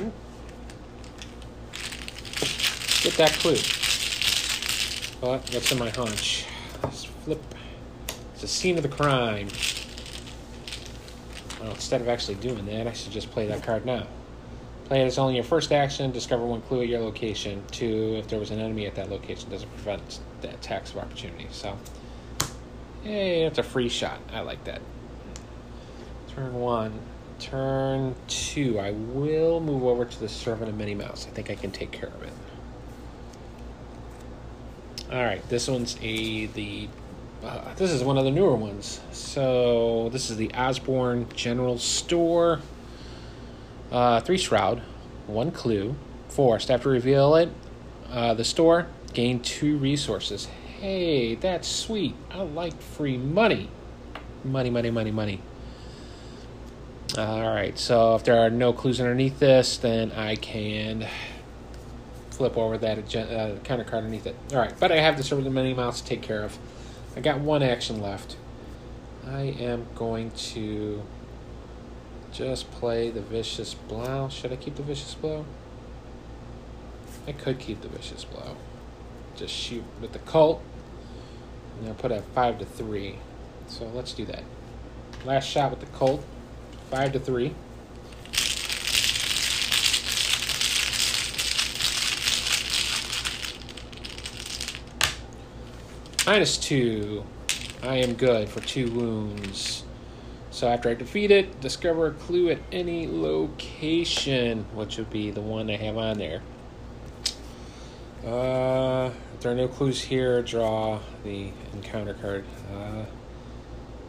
get 3.03 3.15
that 3.17 3.33
clue. 3.39 3.57
But 5.21 5.41
what's 5.53 5.73
in 5.73 5.79
my 5.79 5.91
hunch? 5.91 6.45
Let's 6.83 7.05
flip. 7.05 7.43
It's 8.33 8.43
the 8.43 8.49
scene 8.49 8.77
of 8.77 8.83
the 8.83 8.89
crime. 8.89 9.49
Well, 11.61 11.71
instead 11.71 12.01
of 12.01 12.09
actually 12.09 12.37
doing 12.37 12.67
that, 12.67 12.87
I 12.87 12.93
should 12.93 13.13
just 13.13 13.31
play 13.31 13.47
that 13.47 13.63
card 13.63 13.87
now. 13.87 14.07
Play 14.89 15.03
it 15.03 15.07
as 15.07 15.19
only 15.19 15.35
your 15.35 15.45
first 15.45 15.71
action. 15.71 16.11
Discover 16.13 16.47
one 16.47 16.63
clue 16.63 16.81
at 16.81 16.89
your 16.89 17.01
location. 17.01 17.63
Two, 17.71 18.17
if 18.17 18.29
there 18.29 18.39
was 18.39 18.51
an 18.51 18.59
enemy 18.59 18.87
at 18.87 18.95
that 18.95 19.11
location, 19.11 19.51
doesn't 19.51 19.71
prevent 19.75 20.21
the 20.41 20.49
attacks 20.49 20.93
of 20.93 20.99
opportunity. 20.99 21.47
So, 21.51 21.77
hey, 23.03 23.45
that's 23.45 23.59
a 23.59 23.63
free 23.63 23.91
shot. 23.91 24.19
I 24.33 24.41
like 24.41 24.65
that. 24.65 24.81
Turn 26.35 26.55
one. 26.55 26.99
Turn 27.39 28.15
two. 28.29 28.79
I 28.81 28.93
will 28.93 29.61
move 29.61 29.85
over 29.85 30.07
to 30.07 30.21
the 30.21 30.29
Servant 30.29 30.71
of 30.71 30.77
Minnie 30.77 30.95
Mouse. 30.95 31.27
I 31.29 31.35
think 31.35 31.51
I 31.51 31.55
can 31.55 31.71
take 31.71 31.93
care 31.93 32.09
of 32.09 32.23
it. 32.23 32.33
All 35.13 35.23
right, 35.23 35.47
this 35.49 35.69
one's 35.69 35.99
a 36.01 36.47
the. 36.47 36.89
Uh, 37.45 37.75
this 37.75 37.91
is 37.93 38.03
one 38.03 38.19
of 38.19 38.25
the 38.25 38.31
newer 38.31 38.57
ones. 38.57 39.01
So 39.13 40.09
this 40.13 40.31
is 40.31 40.39
the 40.39 40.53
Osborne 40.55 41.27
General 41.35 41.79
Store. 41.79 42.61
Uh, 43.91 44.21
three 44.21 44.39
shroud, 44.39 44.83
one 45.27 45.51
clue. 45.51 45.95
Forced 46.29 46.71
after 46.71 46.91
reveal 46.91 47.35
it, 47.37 47.49
uh, 48.11 48.35
the 48.35 48.45
store 48.45 48.87
gain 49.15 49.41
two 49.41 49.79
resources. 49.79 50.47
Hey, 50.81 51.35
that's 51.35 51.67
sweet. 51.67 52.15
I 52.31 52.43
like 52.43 52.81
free 52.81 53.17
money. 53.17 53.71
Money, 54.45 54.71
money, 54.71 54.91
money, 54.91 55.11
money. 55.11 55.41
All 57.17 57.49
right, 57.49 57.77
so 57.79 58.15
if 58.15 58.25
there 58.25 58.39
are 58.39 58.51
no 58.51 58.73
clues 58.73 59.01
underneath 59.01 59.39
this, 59.39 59.79
then 59.79 60.13
I 60.13 60.37
can 60.37 61.09
flip 62.31 62.57
over 62.57 62.79
that 62.79 63.17
uh, 63.17 63.57
counter 63.65 63.85
card 63.85 64.05
underneath 64.05 64.27
it. 64.27 64.37
All 64.53 64.59
right, 64.59 64.75
but 64.79 64.93
I 64.93 64.97
have 64.97 65.17
the 65.17 65.25
Servant 65.25 65.51
Minnie 65.51 65.75
Mouse 65.75 66.01
to 66.03 66.07
take 66.07 66.23
care 66.23 66.45
of. 66.45 66.57
I 67.17 67.21
got 67.21 67.41
one 67.41 67.63
action 67.63 68.01
left. 68.01 68.37
I 69.27 69.41
am 69.41 69.87
going 69.95 70.31
to 70.31 71.03
just 72.39 72.71
play 72.71 73.11
the 73.11 73.21
Vicious 73.21 73.75
Blow. 73.75 74.29
Should 74.29 74.53
I 74.53 74.57
keep 74.57 74.77
the 74.77 74.83
Vicious 74.85 75.13
Blow? 75.15 75.45
I 77.27 77.33
could 77.33 77.59
keep 77.59 77.81
the 77.81 77.89
Vicious 77.89 78.25
Blow. 78.25 78.57
Just 79.35 79.53
shoot 79.53 79.83
with 80.01 80.13
the 80.13 80.21
Colt. 80.21 80.63
And 81.81 81.89
I'll 81.89 81.95
put 81.95 82.13
a 82.13 82.23
5 82.23 82.61
to 82.61 82.65
3. 82.65 83.19
So 83.67 83.91
let's 83.93 84.13
do 84.13 84.25
that. 84.27 84.45
Last 85.25 85.49
shot 85.49 85.71
with 85.73 85.81
the 85.81 85.87
Colt. 85.87 86.25
5 86.93 87.15
to 87.15 87.19
3. 87.19 87.55
Minus 96.25 96.57
two. 96.57 97.25
I 97.83 97.97
am 97.97 98.15
good 98.15 98.49
for 98.49 98.61
two 98.61 98.93
wounds. 98.93 99.83
So 100.59 100.67
after 100.67 100.89
I 100.89 100.95
defeat 100.95 101.31
it, 101.31 101.61
discover 101.61 102.09
a 102.09 102.11
clue 102.11 102.51
at 102.51 102.59
any 102.73 103.07
location, 103.07 104.67
which 104.75 104.97
would 104.97 105.09
be 105.09 105.31
the 105.31 105.41
one 105.41 105.71
I 105.71 105.77
have 105.77 105.97
on 105.97 106.19
there. 106.19 106.43
Uh, 108.27 109.13
if 109.35 109.41
there 109.41 109.53
are 109.53 109.55
no 109.55 109.69
clues 109.69 110.03
here, 110.03 110.43
draw 110.43 110.99
the 111.23 111.53
encounter 111.73 112.15
card. 112.15 112.45
Uh, 112.75 113.05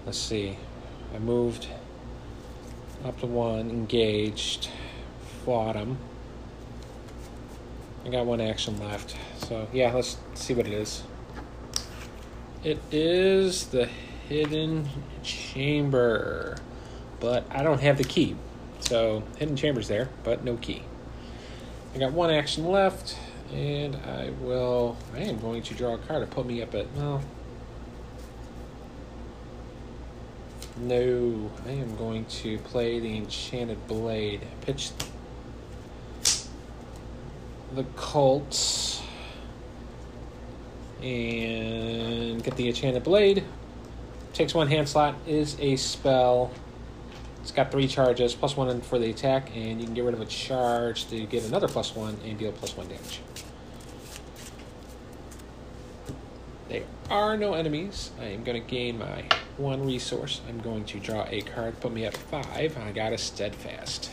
let's 0.07 0.17
see. 0.17 0.57
I 1.13 1.19
moved 1.19 1.67
up 3.05 3.19
to 3.19 3.27
one, 3.27 3.69
engaged, 3.69 4.69
fought 5.45 5.75
him. 5.75 5.99
I 8.03 8.09
got 8.09 8.25
one 8.25 8.41
action 8.41 8.79
left. 8.79 9.15
So 9.37 9.67
yeah, 9.71 9.93
let's 9.93 10.17
see 10.33 10.55
what 10.55 10.65
it 10.65 10.73
is. 10.73 11.03
It 12.63 12.79
is 12.91 13.67
the 13.67 13.87
hidden 14.29 14.87
chamber, 15.23 16.55
but 17.19 17.43
I 17.49 17.63
don't 17.63 17.81
have 17.81 17.97
the 17.97 18.03
key. 18.03 18.35
So 18.79 19.23
hidden 19.37 19.55
chamber's 19.55 19.87
there, 19.87 20.09
but 20.23 20.43
no 20.43 20.55
key. 20.55 20.83
I 21.93 21.97
got 21.97 22.13
one 22.13 22.29
action 22.29 22.65
left, 22.65 23.17
and 23.51 23.95
I 23.95 24.29
will. 24.41 24.95
I 25.15 25.21
am 25.21 25.39
going 25.39 25.63
to 25.63 25.73
draw 25.73 25.95
a 25.95 25.97
card 25.97 26.21
to 26.21 26.33
put 26.33 26.45
me 26.45 26.61
up 26.61 26.75
at 26.75 26.85
well. 26.93 27.21
No, 30.77 31.51
I 31.65 31.71
am 31.71 31.97
going 31.97 32.23
to 32.25 32.59
play 32.59 32.99
the 32.99 33.17
Enchanted 33.17 33.85
Blade. 33.87 34.41
Pitch 34.61 34.91
the 37.75 37.83
Colts 37.95 39.01
and 41.01 42.43
get 42.43 42.55
the 42.55 42.67
enchanted 42.67 43.03
blade. 43.03 43.43
Takes 44.39 44.53
one 44.53 44.69
hand 44.69 44.87
slot, 44.87 45.15
is 45.27 45.57
a 45.59 45.75
spell. 45.75 46.49
It's 47.41 47.51
got 47.51 47.73
three 47.73 47.89
charges, 47.89 48.33
plus 48.33 48.55
one 48.55 48.79
for 48.79 48.97
the 48.97 49.09
attack, 49.09 49.53
and 49.53 49.81
you 49.81 49.85
can 49.85 49.93
get 49.93 50.05
rid 50.05 50.13
of 50.13 50.21
a 50.21 50.25
charge 50.25 51.09
to 51.09 51.25
get 51.25 51.43
another 51.43 51.67
plus 51.67 51.93
one 51.93 52.17
and 52.23 52.37
deal 52.37 52.53
plus 52.53 52.77
one 52.77 52.87
damage. 52.87 53.19
There 56.69 56.83
are 57.09 57.35
no 57.35 57.53
enemies. 57.53 58.11
I 58.17 58.27
am 58.27 58.45
going 58.45 58.61
to 58.61 58.65
gain 58.65 58.99
my 58.99 59.25
one 59.57 59.85
resource. 59.85 60.39
I'm 60.47 60.61
going 60.61 60.85
to 60.85 61.01
draw 61.01 61.25
a 61.29 61.41
card, 61.41 61.77
put 61.81 61.91
me 61.91 62.05
at 62.05 62.15
five. 62.15 62.77
I 62.77 62.93
got 62.93 63.11
a 63.11 63.17
steadfast. 63.17 64.09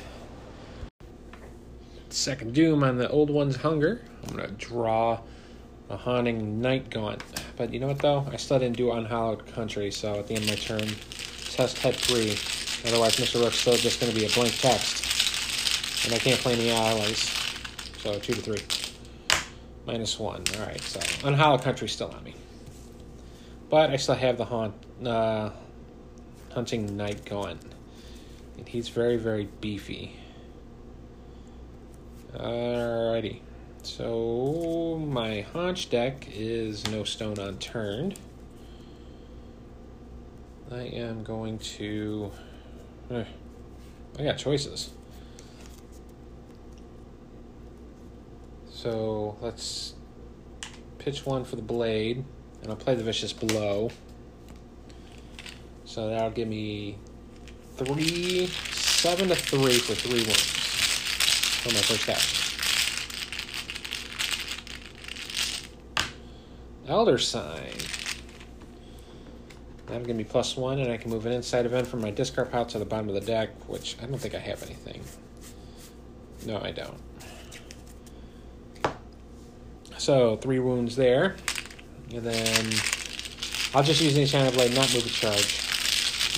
Second 2.09 2.53
doom 2.53 2.83
on 2.83 2.97
the 2.97 3.09
old 3.11 3.31
one's 3.31 3.59
hunger. 3.59 4.03
I'm 4.27 4.37
going 4.37 4.49
to 4.49 4.55
draw 4.57 5.21
a 5.89 5.97
haunting 5.97 6.61
night 6.61 6.91
gaunt. 6.91 7.23
But 7.57 7.73
you 7.73 7.81
know 7.81 7.87
what 7.87 7.99
though? 7.99 8.27
I 8.31 8.37
still 8.37 8.59
didn't 8.59 8.77
do 8.77 8.93
unhallowed 8.93 9.47
country, 9.47 9.91
so 9.91 10.19
at 10.19 10.29
the 10.29 10.35
end 10.35 10.45
of 10.45 10.51
my 10.51 10.57
turn, 10.57 10.87
test 11.51 11.79
type 11.79 11.95
three. 11.95 12.37
Otherwise, 12.87 13.17
Mr. 13.17 13.43
Rook's 13.43 13.59
still 13.59 13.77
just 13.77 13.99
going 13.99 14.13
to 14.13 14.19
be 14.19 14.27
a 14.27 14.29
blank 14.29 14.55
text, 14.59 16.05
and 16.05 16.15
I 16.15 16.19
can't 16.19 16.39
play 16.39 16.53
any 16.53 16.71
allies. 16.71 17.31
So 17.99 18.19
two 18.19 18.35
to 18.35 18.41
three, 18.41 18.63
minus 19.87 20.19
one. 20.19 20.45
All 20.59 20.67
right, 20.67 20.81
so 20.81 21.01
unhallowed 21.27 21.63
country 21.63 21.89
still 21.89 22.11
on 22.11 22.23
me, 22.23 22.35
but 23.71 23.91
I 23.91 23.97
still 23.97 24.15
have 24.15 24.37
the 24.37 24.45
haunt 24.45 24.75
uh, 25.05 25.51
hunting 26.53 26.97
Knight 26.97 27.25
going, 27.25 27.59
and 28.59 28.69
he's 28.69 28.91
very 28.91 29.17
very 29.17 29.49
beefy. 29.61 30.15
Alrighty. 32.35 33.41
So 33.87 35.01
my 35.09 35.43
hunch 35.53 35.91
deck 35.91 36.27
is 36.35 36.85
no 36.91 37.05
stone 37.05 37.39
unturned. 37.39 38.19
I 40.73 40.81
am 40.81 41.23
going 41.23 41.61
to. 41.79 42.33
Eh, 43.13 43.25
I 44.19 44.23
got 44.25 44.39
choices. 44.39 44.91
So 48.69 49.39
let's 49.41 49.95
pitch 50.99 51.25
one 51.25 51.45
for 51.45 51.55
the 51.55 51.63
blade, 51.63 52.25
and 52.63 52.71
I'll 52.71 52.77
play 52.77 52.97
the 52.97 53.05
vicious 53.05 53.33
blow. 53.33 53.91
So 55.85 56.09
that'll 56.09 56.31
give 56.31 56.49
me 56.49 56.99
three, 57.77 58.49
seven 58.49 59.29
to 59.29 59.37
three 59.37 59.79
for 59.79 59.95
three 59.95 60.23
wounds 60.23 60.43
for 61.63 61.69
my 61.69 61.81
first 61.81 62.09
action. 62.09 62.36
Elder 66.89 67.19
Sign. 67.19 67.73
That'll 69.87 70.05
give 70.05 70.17
me 70.17 70.25
plus 70.25 70.57
one, 70.57 70.79
and 70.79 70.91
I 70.91 70.97
can 70.97 71.11
move 71.11 71.27
an 71.27 71.33
insight 71.33 71.67
event 71.67 71.87
from 71.87 72.01
my 72.01 72.11
discard 72.11 72.51
pile 72.51 72.67
to 72.67 72.79
the 72.79 72.85
bottom 72.85 73.09
of 73.09 73.15
the 73.15 73.21
deck, 73.21 73.51
which 73.69 73.97
I 74.03 74.07
don't 74.07 74.19
think 74.19 74.35
I 74.35 74.39
have 74.39 74.63
anything. 74.63 75.03
No, 76.45 76.61
I 76.61 76.73
don't. 76.73 76.99
So, 79.99 80.37
three 80.37 80.59
wounds 80.59 80.97
there. 80.97 81.37
And 82.13 82.25
then 82.25 82.73
I'll 83.75 83.83
just 83.83 84.01
use 84.01 84.15
the 84.15 84.23
Enchanted 84.23 84.55
Blade, 84.55 84.75
not 84.75 84.93
move 84.95 85.07
a 85.07 85.09
charge. 85.09 85.63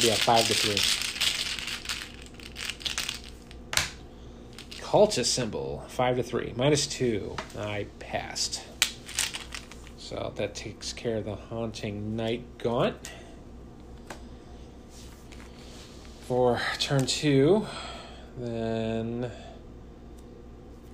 Yeah, 0.00 0.14
five 0.14 0.46
to 0.46 0.54
three. 0.54 0.80
Cultist 4.80 5.26
symbol, 5.26 5.84
five 5.88 6.16
to 6.16 6.22
three. 6.22 6.54
Minus 6.56 6.86
two. 6.86 7.36
I 7.58 7.86
passed. 7.98 8.62
So 10.08 10.16
uh, 10.16 10.30
that 10.36 10.54
takes 10.54 10.94
care 10.94 11.18
of 11.18 11.26
the 11.26 11.34
Haunting 11.34 12.16
Night 12.16 12.42
Gaunt. 12.56 13.12
For 16.22 16.62
turn 16.78 17.04
two, 17.04 17.66
then 18.38 19.30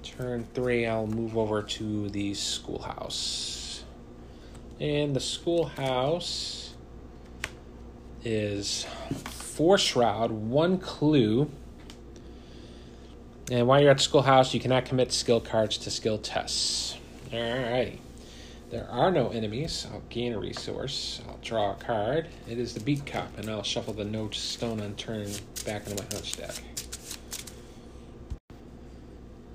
turn 0.02 0.48
three, 0.52 0.84
I'll 0.86 1.06
move 1.06 1.38
over 1.38 1.62
to 1.62 2.08
the 2.08 2.34
schoolhouse. 2.34 3.84
And 4.80 5.14
the 5.14 5.20
schoolhouse 5.20 6.74
is 8.24 8.84
four 9.12 9.78
shroud, 9.78 10.32
one 10.32 10.76
clue. 10.76 11.48
And 13.48 13.68
while 13.68 13.80
you're 13.80 13.92
at 13.92 14.00
schoolhouse, 14.00 14.52
you 14.54 14.58
cannot 14.58 14.86
commit 14.86 15.12
skill 15.12 15.40
cards 15.40 15.78
to 15.78 15.90
skill 15.92 16.18
tests. 16.18 16.96
All 17.32 17.38
right. 17.38 18.00
There 18.74 18.90
are 18.90 19.12
no 19.12 19.28
enemies. 19.28 19.86
I'll 19.92 20.02
gain 20.08 20.32
a 20.32 20.38
resource. 20.40 21.22
I'll 21.28 21.38
draw 21.40 21.70
a 21.70 21.74
card. 21.76 22.26
It 22.48 22.58
is 22.58 22.74
the 22.74 22.80
Beat 22.80 23.06
Cop, 23.06 23.38
and 23.38 23.48
I'll 23.48 23.62
shuffle 23.62 23.94
the 23.94 24.04
No 24.04 24.28
Stone 24.30 24.80
Unturned 24.80 25.40
back 25.64 25.86
into 25.86 26.02
my 26.02 26.08
hunch 26.12 26.36
deck. 26.36 26.56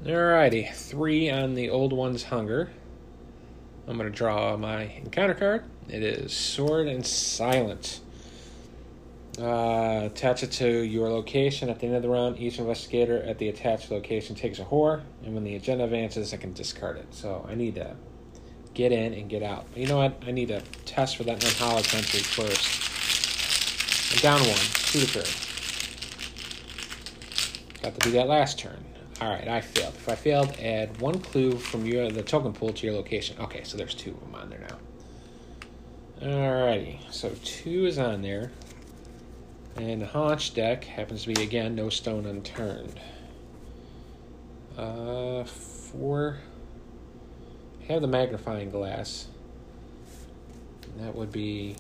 Alrighty, 0.06 0.74
three 0.74 1.30
on 1.30 1.54
the 1.54 1.70
Old 1.70 1.92
One's 1.92 2.24
Hunger. 2.24 2.72
I'm 3.90 3.98
going 3.98 4.10
to 4.10 4.18
draw 4.18 4.56
my 4.56 4.84
encounter 4.84 5.34
card. 5.34 5.66
It 5.90 6.02
is 6.02 6.32
Sordid 6.32 6.96
and 6.96 7.06
Silent. 7.06 8.00
Uh, 9.38 10.04
attach 10.06 10.44
it 10.44 10.52
to 10.54 10.70
your 10.70 11.10
location. 11.10 11.70
At 11.70 11.82
the 11.82 11.88
end 11.88 11.98
of 11.98 12.04
the 12.04 12.10
round, 12.10 12.40
each 12.40 12.58
investigator 12.58 13.22
at 13.24 13.38
the 13.38 13.50
attached 13.50 13.92
location 13.92 14.38
takes 14.38 14.60
a 14.60 14.64
horror, 14.64 15.04
and 15.26 15.34
when 15.34 15.44
the 15.44 15.56
agenda 15.56 15.84
advances, 15.84 16.34
I 16.34 16.38
can 16.38 16.54
discard 16.54 16.96
it. 16.96 17.14
So 17.14 17.46
I 17.50 17.56
need 17.56 17.76
to 17.76 17.98
get 18.80 18.94
in 18.94 19.14
and 19.14 19.30
get 19.30 19.44
out. 19.44 19.66
But 19.74 19.82
you 19.82 19.88
know 19.88 19.98
what? 19.98 20.24
I 20.26 20.32
need 20.32 20.48
to 20.48 20.62
test 20.86 21.18
for 21.18 21.26
that 21.26 21.44
unhallowed 21.44 21.86
country 21.86 22.22
first. 22.22 22.88
I'm 24.14 24.20
down 24.22 24.40
one, 24.40 24.58
two 24.88 25.02
to 25.02 25.06
third. 25.06 25.28
Got 27.84 28.00
to 28.00 28.00
do 28.00 28.12
that 28.12 28.28
last 28.28 28.58
turn. 28.58 28.82
All 29.20 29.28
right, 29.28 29.50
I 29.50 29.60
failed. 29.60 29.96
If 29.96 30.08
I 30.08 30.16
failed, 30.16 30.56
add 30.62 31.02
one 31.02 31.20
clue 31.20 31.58
from 31.58 31.86
your 31.86 32.10
the 32.10 32.24
token 32.24 32.54
pool 32.54 32.72
to 32.72 32.86
your 32.86 32.96
location. 32.96 33.36
Okay, 33.42 33.66
so 33.66 33.76
there's 33.76 33.94
two 33.94 34.12
of 34.12 34.22
them 34.22 34.36
on 34.36 34.50
there 34.50 34.66
now. 34.70 34.78
Alrighty, 36.26 37.00
so 37.12 37.36
two 37.44 37.86
is 37.86 38.00
on 38.00 38.22
there. 38.22 38.50
And 39.76 40.02
the 40.02 40.08
hunch 40.08 40.54
deck 40.54 40.86
happens 40.86 41.24
to 41.24 41.34
be, 41.34 41.44
again, 41.44 41.76
no 41.76 41.90
stone 41.90 42.26
unturned. 42.26 42.98
Uh, 44.78 45.44
four 45.44 46.38
have 47.94 48.02
the 48.02 48.08
magnifying 48.08 48.70
glass. 48.70 49.28
That 50.98 51.16
would 51.16 51.32
be 51.32 51.76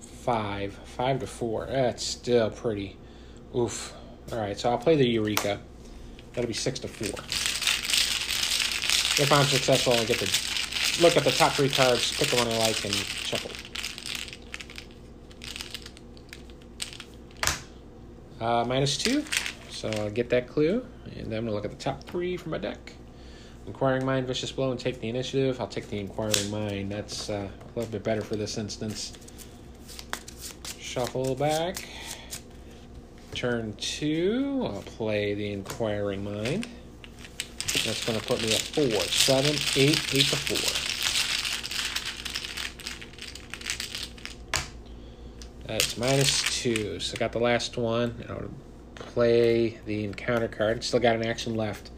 five. 0.00 0.74
Five 0.84 1.20
to 1.20 1.26
four. 1.26 1.66
That's 1.66 2.04
still 2.04 2.50
pretty. 2.50 2.96
Oof. 3.56 3.94
Alright, 4.32 4.58
so 4.58 4.70
I'll 4.70 4.78
play 4.78 4.96
the 4.96 5.06
Eureka. 5.06 5.60
That'll 6.32 6.48
be 6.48 6.54
six 6.54 6.78
to 6.80 6.88
four. 6.88 7.18
If 9.22 9.32
I'm 9.32 9.44
successful, 9.44 9.94
I 9.94 10.04
get 10.04 10.18
to 10.18 11.02
look 11.02 11.16
at 11.16 11.24
the 11.24 11.30
top 11.30 11.52
three 11.52 11.68
cards, 11.68 12.16
pick 12.16 12.28
the 12.28 12.36
one 12.36 12.48
I 12.48 12.56
like, 12.58 12.84
and 12.84 12.94
shuffle. 12.94 13.50
Uh, 18.40 18.64
minus 18.64 18.96
two. 18.96 19.24
So 19.68 19.90
I'll 19.90 20.10
get 20.10 20.30
that 20.30 20.48
clue. 20.48 20.84
And 21.16 21.30
then 21.30 21.40
I'm 21.40 21.46
to 21.46 21.52
look 21.52 21.64
at 21.64 21.70
the 21.70 21.76
top 21.76 22.04
three 22.04 22.36
from 22.36 22.52
my 22.52 22.58
deck. 22.58 22.94
Inquiring 23.66 24.04
Mind, 24.04 24.26
Vicious 24.26 24.52
Blow, 24.52 24.70
and 24.70 24.80
take 24.80 25.00
the 25.00 25.08
initiative. 25.08 25.60
I'll 25.60 25.68
take 25.68 25.88
the 25.88 25.98
Inquiring 25.98 26.50
Mind. 26.50 26.90
That's 26.90 27.30
uh, 27.30 27.48
a 27.48 27.78
little 27.78 27.90
bit 27.92 28.02
better 28.02 28.22
for 28.22 28.36
this 28.36 28.58
instance. 28.58 29.12
Shuffle 30.78 31.34
back. 31.34 31.88
Turn 33.34 33.74
two, 33.76 34.62
I'll 34.64 34.82
play 34.82 35.34
the 35.34 35.52
Inquiring 35.52 36.24
Mind. 36.24 36.66
That's 37.84 38.04
going 38.04 38.18
to 38.18 38.26
put 38.26 38.42
me 38.42 38.48
at 38.48 38.60
four, 38.60 39.00
seven, 39.04 39.54
eight, 39.76 40.14
eight 40.14 40.26
to 40.26 40.36
four. 40.36 40.86
That's 45.66 45.96
minus 45.96 46.42
two. 46.60 46.98
So 46.98 47.14
I 47.14 47.18
got 47.18 47.30
the 47.30 47.38
last 47.38 47.76
one. 47.76 48.24
I'll 48.28 48.50
play 48.96 49.78
the 49.86 50.04
encounter 50.04 50.48
card. 50.48 50.82
Still 50.82 50.98
got 50.98 51.14
an 51.14 51.24
action 51.24 51.54
left. 51.54 51.90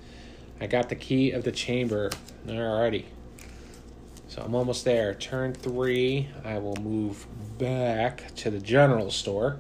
I 0.63 0.69
got 0.69 0.89
the 0.89 0.95
key 0.95 1.33
of 1.33 1.43
the 1.43 1.51
chamber. 1.51 2.11
Alrighty. 2.47 3.07
So 4.29 4.43
I'm 4.43 4.55
almost 4.55 4.85
there. 4.85 5.13
Turn 5.13 5.53
three, 5.53 6.29
I 6.45 6.59
will 6.59 6.77
move 6.77 7.27
back 7.59 8.33
to 8.37 8.51
the 8.51 8.61
general 8.61 9.11
store. 9.11 9.59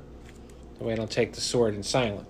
That 0.78 0.84
way 0.84 0.92
I 0.92 0.96
don't 0.96 1.10
take 1.10 1.32
the 1.32 1.40
Sordid 1.40 1.74
and 1.74 1.84
Silent. 1.84 2.28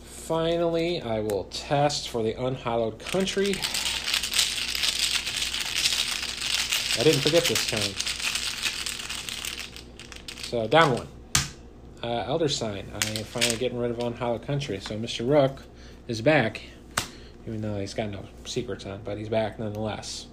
Finally, 0.00 1.02
I 1.02 1.20
will 1.20 1.44
test 1.44 2.08
for 2.08 2.22
the 2.22 2.32
unhallowed 2.42 2.98
country. 2.98 3.54
I 6.98 7.04
didn't 7.04 7.20
forget 7.20 7.44
this 7.44 7.66
time. 7.66 7.94
So 10.44 10.66
down 10.66 10.94
one. 10.94 11.08
Uh, 12.02 12.24
Elder 12.26 12.48
Sign. 12.48 12.90
I 12.94 13.18
am 13.18 13.24
finally 13.24 13.56
getting 13.58 13.78
rid 13.78 13.90
of 13.90 13.98
unhallowed 13.98 14.46
country. 14.46 14.80
So 14.80 14.98
Mr. 14.98 15.28
Rook 15.28 15.62
is 16.08 16.22
back, 16.22 16.62
even 17.46 17.60
though 17.60 17.78
he's 17.78 17.94
got 17.94 18.10
no 18.10 18.24
secrets 18.44 18.86
on, 18.86 19.00
but 19.04 19.18
he's 19.18 19.28
back 19.28 19.58
nonetheless. 19.58 20.26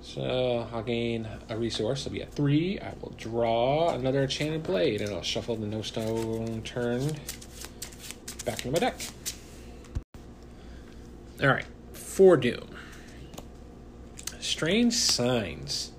So 0.00 0.66
I'll 0.72 0.84
gain 0.84 1.28
a 1.48 1.56
resource. 1.56 2.06
I'll 2.06 2.12
be 2.12 2.22
at 2.22 2.32
three. 2.32 2.78
I 2.78 2.94
will 3.00 3.12
draw 3.18 3.90
another 3.90 4.22
enchanted 4.22 4.62
blade, 4.62 5.00
and 5.02 5.12
I'll 5.12 5.22
shuffle 5.22 5.56
the 5.56 5.66
no 5.66 5.82
stone 5.82 6.62
turned 6.62 7.20
back 8.44 8.64
into 8.64 8.70
my 8.70 8.78
deck. 8.78 9.00
All 11.42 11.48
right, 11.48 11.66
for 11.92 12.36
Doom. 12.36 12.70
Strange 14.38 14.94
signs. 14.94 15.90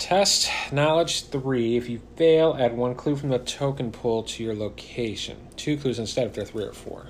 Test 0.00 0.50
knowledge 0.72 1.26
three. 1.26 1.76
If 1.76 1.90
you 1.90 2.00
fail, 2.16 2.56
add 2.58 2.74
one 2.74 2.94
clue 2.94 3.16
from 3.16 3.28
the 3.28 3.38
token 3.38 3.92
pool 3.92 4.22
to 4.24 4.42
your 4.42 4.54
location. 4.54 5.36
Two 5.56 5.76
clues 5.76 5.98
instead 5.98 6.26
if 6.26 6.32
they're 6.32 6.44
three 6.44 6.64
or 6.64 6.72
four. 6.72 7.06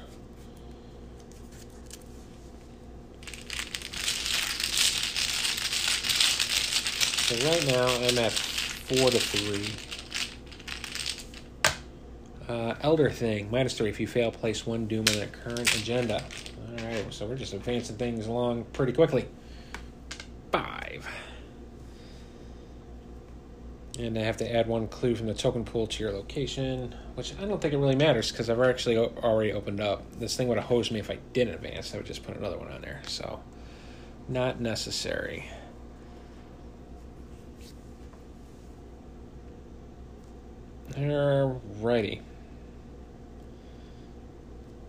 So 7.28 7.48
right 7.48 7.66
now 7.68 7.86
I'm 7.86 8.18
at 8.18 8.32
four 8.32 9.08
to 9.08 9.20
three. 9.20 9.72
Uh, 12.48 12.74
Elder 12.80 13.08
Thing, 13.08 13.48
minus 13.52 13.78
three. 13.78 13.88
If 13.88 14.00
you 14.00 14.08
fail, 14.08 14.32
place 14.32 14.66
one 14.66 14.88
doom 14.88 15.04
on 15.10 15.20
the 15.20 15.28
current 15.28 15.74
agenda. 15.76 16.24
Alright, 16.76 17.14
so 17.14 17.24
we're 17.26 17.36
just 17.36 17.54
advancing 17.54 17.96
things 17.96 18.26
along 18.26 18.64
pretty 18.72 18.92
quickly. 18.92 19.28
Five. 20.50 21.08
And 24.00 24.18
I 24.18 24.22
have 24.22 24.38
to 24.38 24.50
add 24.50 24.66
one 24.66 24.88
clue 24.88 25.14
from 25.14 25.26
the 25.26 25.34
token 25.34 25.62
pool 25.62 25.86
to 25.86 26.02
your 26.02 26.10
location, 26.12 26.94
which 27.16 27.34
I 27.38 27.44
don't 27.44 27.60
think 27.60 27.74
it 27.74 27.76
really 27.76 27.96
matters 27.96 28.32
because 28.32 28.48
I've 28.48 28.60
actually 28.60 28.96
already 28.96 29.52
opened 29.52 29.80
up. 29.80 30.02
This 30.18 30.36
thing 30.38 30.48
would 30.48 30.56
have 30.56 30.66
hosed 30.66 30.90
me 30.90 31.00
if 31.00 31.10
I 31.10 31.18
didn't 31.34 31.54
advance. 31.54 31.92
I 31.92 31.98
would 31.98 32.06
just 32.06 32.22
put 32.22 32.34
another 32.34 32.56
one 32.56 32.72
on 32.72 32.80
there. 32.80 33.02
So, 33.06 33.40
not 34.26 34.58
necessary. 34.58 35.50
Alrighty. 40.94 42.22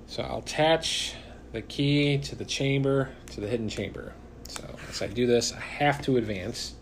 So 0.08 0.24
I'll 0.24 0.40
attach 0.40 1.16
the 1.52 1.62
key 1.62 2.18
to 2.20 2.36
the 2.36 2.46
chamber, 2.46 3.10
to 3.32 3.42
the 3.42 3.48
hidden 3.48 3.68
chamber. 3.68 4.14
So 4.48 4.64
as 4.90 5.02
I 5.02 5.08
do 5.08 5.28
this, 5.28 5.52
I 5.54 5.60
have 5.60 6.02
to 6.04 6.16
advance. 6.16 6.76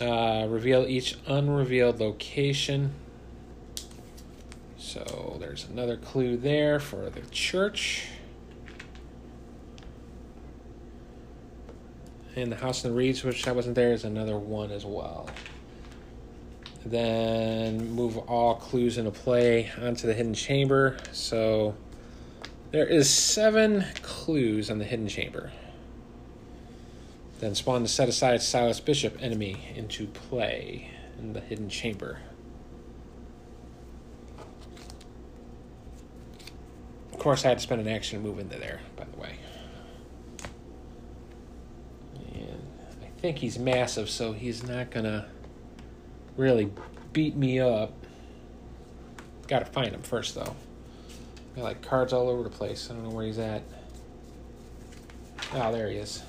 Uh, 0.00 0.46
reveal 0.48 0.86
each 0.86 1.16
unrevealed 1.26 2.00
location. 2.00 2.90
So 4.78 5.36
there's 5.38 5.66
another 5.70 5.98
clue 5.98 6.38
there 6.38 6.80
for 6.80 7.10
the 7.10 7.20
church. 7.30 8.06
And 12.34 12.50
the 12.50 12.56
house 12.56 12.82
in 12.82 12.90
the 12.90 12.96
reeds, 12.96 13.22
which 13.24 13.46
I 13.46 13.52
wasn't 13.52 13.74
there, 13.74 13.92
is 13.92 14.04
another 14.04 14.38
one 14.38 14.70
as 14.70 14.86
well. 14.86 15.28
Then 16.86 17.90
move 17.90 18.16
all 18.16 18.54
clues 18.54 18.96
into 18.96 19.10
play 19.10 19.70
onto 19.82 20.06
the 20.06 20.14
hidden 20.14 20.32
chamber. 20.32 20.96
So 21.12 21.74
there 22.70 22.86
is 22.86 23.10
seven 23.10 23.84
clues 24.02 24.70
on 24.70 24.78
the 24.78 24.84
hidden 24.84 25.08
chamber. 25.08 25.52
Then 27.40 27.54
spawn 27.54 27.80
to 27.80 27.88
set 27.88 28.06
aside 28.06 28.42
Silas 28.42 28.80
Bishop 28.80 29.16
enemy 29.18 29.72
into 29.74 30.06
play 30.06 30.90
in 31.18 31.32
the 31.32 31.40
hidden 31.40 31.70
chamber. 31.70 32.18
Of 37.14 37.18
course, 37.18 37.46
I 37.46 37.48
had 37.48 37.58
to 37.58 37.62
spend 37.62 37.80
an 37.80 37.88
action 37.88 38.20
to 38.20 38.28
move 38.28 38.38
into 38.38 38.58
there, 38.58 38.80
by 38.94 39.04
the 39.04 39.16
way. 39.18 39.36
And 42.34 42.62
I 43.02 43.20
think 43.22 43.38
he's 43.38 43.58
massive, 43.58 44.10
so 44.10 44.32
he's 44.32 44.62
not 44.62 44.90
gonna 44.90 45.26
really 46.36 46.70
beat 47.14 47.36
me 47.36 47.58
up. 47.58 47.94
Gotta 49.48 49.64
find 49.64 49.94
him 49.94 50.02
first, 50.02 50.34
though. 50.34 50.54
Got 51.56 51.64
like 51.64 51.82
cards 51.82 52.12
all 52.12 52.28
over 52.28 52.42
the 52.42 52.50
place. 52.50 52.90
I 52.90 52.94
don't 52.94 53.04
know 53.04 53.10
where 53.10 53.24
he's 53.24 53.38
at. 53.38 53.62
Oh, 55.54 55.72
there 55.72 55.88
he 55.88 55.96
is. 55.96 56.22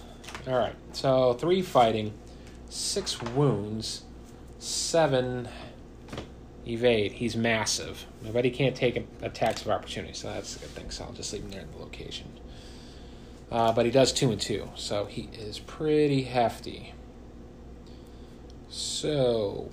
All 0.48 0.58
right. 0.58 0.76
So 0.94 1.34
three 1.34 1.62
fighting, 1.62 2.14
six 2.70 3.22
wounds, 3.22 4.04
seven 4.60 5.48
evade. 6.66 7.12
He's 7.14 7.36
massive, 7.36 8.06
he 8.24 8.52
can't 8.52 8.76
take 8.76 9.06
attacks 9.22 9.62
of 9.62 9.70
opportunity, 9.70 10.14
so 10.14 10.30
that's 10.30 10.56
a 10.56 10.60
good 10.60 10.70
thing. 10.70 10.90
So 10.90 11.04
I'll 11.06 11.14
just 11.14 11.32
leave 11.34 11.44
him 11.44 11.52
there 11.52 11.62
in 11.62 11.72
the 11.72 11.78
location. 11.78 12.28
Uh, 13.52 13.72
but 13.74 13.86
he 13.86 13.92
does 13.92 14.14
two 14.14 14.32
and 14.32 14.40
two, 14.40 14.70
so 14.76 15.06
he 15.06 15.30
is 15.34 15.60
pretty 15.60 16.24
hefty. 16.24 16.94
So, 18.70 19.70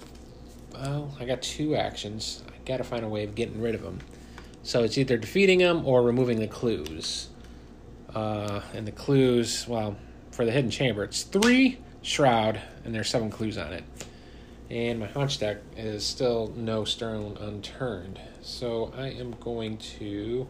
well, 0.72 1.14
I 1.20 1.24
got 1.24 1.40
two 1.42 1.76
actions. 1.76 2.42
I 2.48 2.66
got 2.66 2.78
to 2.78 2.85
find 2.85 3.04
a 3.04 3.09
way 3.09 3.22
of 3.22 3.37
getting 3.37 3.61
rid 3.61 3.76
of 3.76 3.83
him. 3.83 4.00
So 4.64 4.83
it's 4.83 4.98
either 4.98 5.16
defeating 5.16 5.61
him 5.61 5.87
or 5.87 6.02
removing 6.02 6.40
the 6.40 6.48
clues. 6.48 7.28
Uh, 8.12 8.61
and 8.74 8.87
the 8.87 8.92
clues, 8.92 9.66
well, 9.68 9.96
for 10.38 10.44
the 10.44 10.53
hidden 10.53 10.70
chamber, 10.70 11.03
it's 11.03 11.24
three 11.24 11.79
shroud, 12.03 12.61
and 12.85 12.94
there's 12.94 13.09
seven 13.09 13.29
clues 13.29 13.59
on 13.59 13.72
it. 13.72 13.83
And 14.70 15.01
my 15.01 15.07
hunch 15.07 15.40
deck 15.40 15.57
is 15.77 16.07
still 16.07 16.53
no 16.55 16.85
stone 16.85 17.37
unturned. 17.40 18.20
So 18.40 18.92
I 18.96 19.09
am 19.09 19.35
going 19.40 19.79
to 19.98 20.46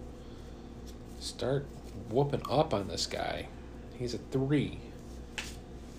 start 1.20 1.64
whooping 2.11 2.42
up 2.51 2.74
on 2.74 2.87
this 2.87 3.07
guy. 3.07 3.48
He's 3.98 4.12
a 4.12 4.18
three. 4.18 4.79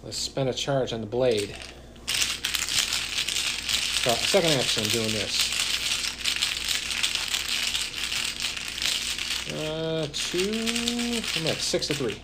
Let's 0.04 0.18
spend 0.18 0.50
a 0.50 0.54
charge 0.54 0.94
on 0.94 1.02
the 1.02 1.08
blade. 1.08 1.56
So, 4.04 4.12
second 4.12 4.52
action, 4.52 4.84
I'm 4.84 4.90
doing 4.92 5.12
this. 5.14 5.50
Uh, 9.52 10.08
two. 10.14 11.22
I'm 11.40 11.48
at 11.48 11.58
six 11.58 11.88
to 11.88 11.96
three. 11.96 12.22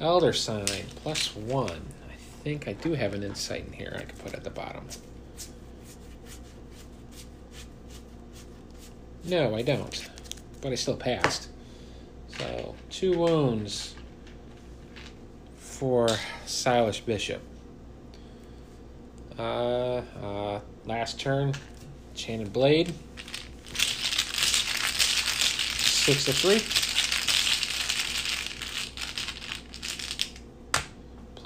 Elder 0.00 0.32
sign 0.32 0.66
plus 0.96 1.34
one 1.34 1.82
I 2.08 2.14
think 2.44 2.68
I 2.68 2.74
do 2.74 2.92
have 2.92 3.14
an 3.14 3.22
insight 3.22 3.66
in 3.66 3.72
here 3.72 3.92
I 3.96 4.02
can 4.02 4.16
put 4.18 4.34
at 4.34 4.44
the 4.44 4.50
bottom. 4.50 4.86
No, 9.24 9.56
I 9.56 9.62
don't. 9.62 10.08
But 10.60 10.70
I 10.70 10.76
still 10.76 10.96
passed. 10.96 11.48
So, 12.38 12.76
two 12.90 13.18
wounds 13.18 13.96
for 15.56 16.08
Silas 16.46 17.00
Bishop. 17.00 17.42
Uh, 19.38 20.02
uh, 20.22 20.60
last 20.84 21.18
turn, 21.18 21.54
Chain 22.14 22.40
and 22.40 22.52
Blade. 22.52 22.94
Six 26.06 26.24
to 26.26 26.32
three. 26.32 26.85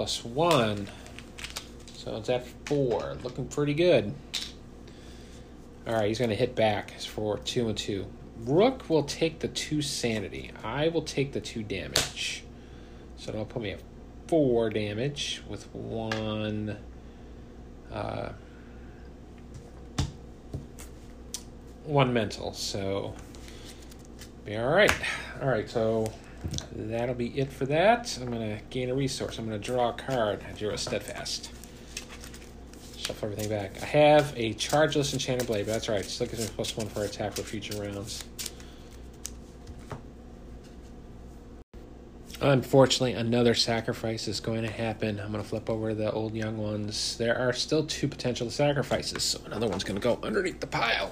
Plus 0.01 0.25
one. 0.25 0.87
So 1.93 2.15
it's 2.15 2.27
at 2.27 2.47
four. 2.65 3.17
Looking 3.21 3.45
pretty 3.45 3.75
good. 3.75 4.15
All 5.85 5.93
right, 5.93 6.07
he's 6.07 6.17
going 6.17 6.31
to 6.31 6.35
hit 6.35 6.55
back 6.55 6.99
for 6.99 7.37
two 7.37 7.69
and 7.69 7.77
two. 7.77 8.07
Rook 8.39 8.89
will 8.89 9.03
take 9.03 9.41
the 9.41 9.47
two 9.47 9.83
sanity. 9.83 10.49
I 10.63 10.87
will 10.87 11.03
take 11.03 11.33
the 11.33 11.39
two 11.39 11.61
damage. 11.61 12.43
So 13.17 13.27
that'll 13.27 13.45
put 13.45 13.61
me 13.61 13.73
at 13.73 13.81
four 14.25 14.71
damage 14.71 15.43
with 15.47 15.71
one. 15.71 16.77
Uh, 17.93 18.29
one 21.83 22.11
mental. 22.11 22.53
So 22.53 23.13
be 24.45 24.57
all 24.57 24.67
right. 24.67 24.91
All 25.43 25.47
right. 25.47 25.69
So 25.69 26.11
that'll 26.73 27.15
be 27.15 27.27
it 27.39 27.51
for 27.51 27.65
that. 27.67 28.17
I'm 28.21 28.31
going 28.31 28.57
to 28.57 28.63
gain 28.69 28.89
a 28.89 28.95
resource. 28.95 29.37
I'm 29.37 29.47
going 29.47 29.59
to 29.59 29.65
draw 29.65 29.89
a 29.89 29.93
card. 29.93 30.43
I 30.47 30.51
drew 30.53 30.71
a 30.71 30.77
Steadfast. 30.77 31.51
Shuffle 32.97 33.29
everything 33.29 33.49
back. 33.49 33.81
I 33.81 33.85
have 33.85 34.33
a 34.35 34.53
chargeless 34.53 35.13
Enchanted 35.13 35.47
Blade, 35.47 35.65
but 35.65 35.73
that's 35.73 35.89
right. 35.89 36.05
Still 36.05 36.27
gives 36.27 36.41
me 36.41 36.53
plus 36.55 36.77
one 36.77 36.87
for 36.87 37.03
attack 37.03 37.33
for 37.33 37.41
future 37.41 37.81
rounds. 37.81 38.23
Unfortunately, 42.41 43.13
another 43.13 43.53
sacrifice 43.53 44.27
is 44.27 44.39
going 44.39 44.63
to 44.63 44.71
happen. 44.71 45.19
I'm 45.19 45.31
going 45.31 45.43
to 45.43 45.47
flip 45.47 45.69
over 45.69 45.93
the 45.93 46.11
old 46.11 46.33
young 46.33 46.57
ones. 46.57 47.15
There 47.17 47.37
are 47.37 47.53
still 47.53 47.85
two 47.85 48.07
potential 48.07 48.49
sacrifices, 48.49 49.21
so 49.21 49.41
another 49.45 49.67
one's 49.67 49.83
going 49.83 49.99
to 49.99 50.03
go 50.03 50.19
underneath 50.23 50.59
the 50.59 50.65
pile. 50.65 51.11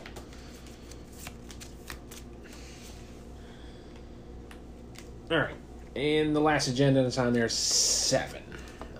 All 5.29 5.37
right. 5.37 5.53
And 5.99 6.33
the 6.33 6.39
last 6.39 6.69
agenda 6.69 7.03
that's 7.03 7.17
on 7.17 7.33
there 7.33 7.47
is 7.47 7.53
seven. 7.53 8.41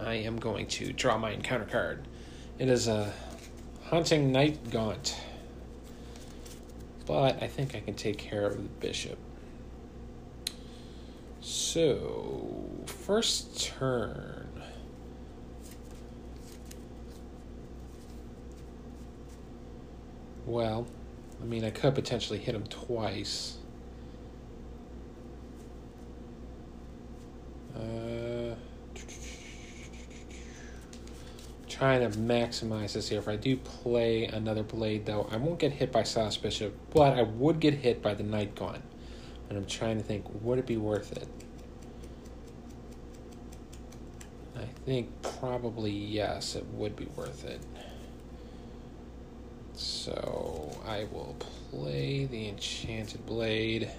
I 0.02 0.16
am 0.16 0.38
going 0.38 0.68
to 0.68 0.92
draw 0.92 1.18
my 1.18 1.32
encounter 1.32 1.64
card. 1.64 2.06
It 2.58 2.68
is 2.68 2.90
a 2.90 3.14
Haunting 3.86 4.34
Night 4.34 4.70
Gaunt. 4.70 5.16
But 7.06 7.42
I 7.42 7.48
think 7.48 7.74
I 7.74 7.80
can 7.80 7.94
take 7.94 8.18
care 8.18 8.46
of 8.46 8.58
the 8.58 8.64
bishop. 8.82 9.18
So, 11.40 12.70
first 12.86 13.62
turn. 13.62 14.62
Well, 20.46 20.86
I 21.42 21.46
mean, 21.46 21.64
I 21.64 21.70
could 21.70 21.96
potentially 21.96 22.40
hit 22.40 22.56
him 22.56 22.66
twice. 22.66 23.59
Uh, 27.80 28.56
trying 31.68 32.02
to 32.02 32.18
maximize 32.18 32.94
this 32.94 33.08
here. 33.08 33.20
If 33.20 33.30
I 33.30 33.38
do 33.38 33.56
play 33.56 34.26
another 34.26 34.64
blade, 34.64 35.06
though, 35.06 35.30
I 35.32 35.38
won't 35.38 35.60
get 35.60 35.72
hit 35.72 35.92
by 35.92 36.04
Silas 36.04 36.36
Bishop, 36.36 36.76
but 36.94 37.18
I 37.18 37.24
would 37.24 37.62
get 37.62 37.76
hit 37.76 38.02
by 38.02 38.14
the 38.14 38.24
Night 38.24 38.54
Gaunt. 38.56 38.82
And 39.48 39.58
I'm 39.58 39.66
trying 39.66 39.98
to 39.98 40.04
think, 40.04 40.26
would 40.42 40.60
it 40.60 40.66
be 40.66 40.78
worth 40.78 41.16
it? 41.16 41.28
I 44.58 44.66
think 44.86 45.10
probably 45.22 45.92
yes, 45.92 46.56
it 46.56 46.66
would 46.74 46.96
be 46.96 47.06
worth 47.16 47.46
it. 47.46 47.62
So 49.74 50.78
I 50.86 51.06
will 51.06 51.38
play 51.72 52.26
the 52.26 52.50
Enchanted 52.50 53.26
Blade. 53.26 53.90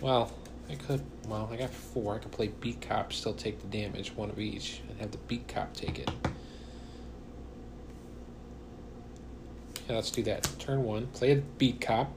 Well, 0.00 0.30
I 0.70 0.74
could, 0.74 1.02
well, 1.26 1.48
I 1.50 1.56
got 1.56 1.70
four. 1.70 2.16
I 2.16 2.18
could 2.18 2.32
play 2.32 2.48
Beat 2.48 2.82
Cop, 2.82 3.12
still 3.12 3.34
take 3.34 3.60
the 3.60 3.66
damage, 3.66 4.12
one 4.14 4.28
of 4.28 4.38
each, 4.38 4.82
and 4.88 4.98
have 5.00 5.10
the 5.10 5.18
Beat 5.18 5.48
Cop 5.48 5.72
take 5.74 5.98
it. 5.98 6.10
Yeah, 9.88 9.94
let's 9.94 10.10
do 10.10 10.22
that. 10.24 10.48
Turn 10.58 10.84
one, 10.84 11.06
play 11.08 11.32
a 11.32 11.36
Beat 11.36 11.80
Cop. 11.80 12.12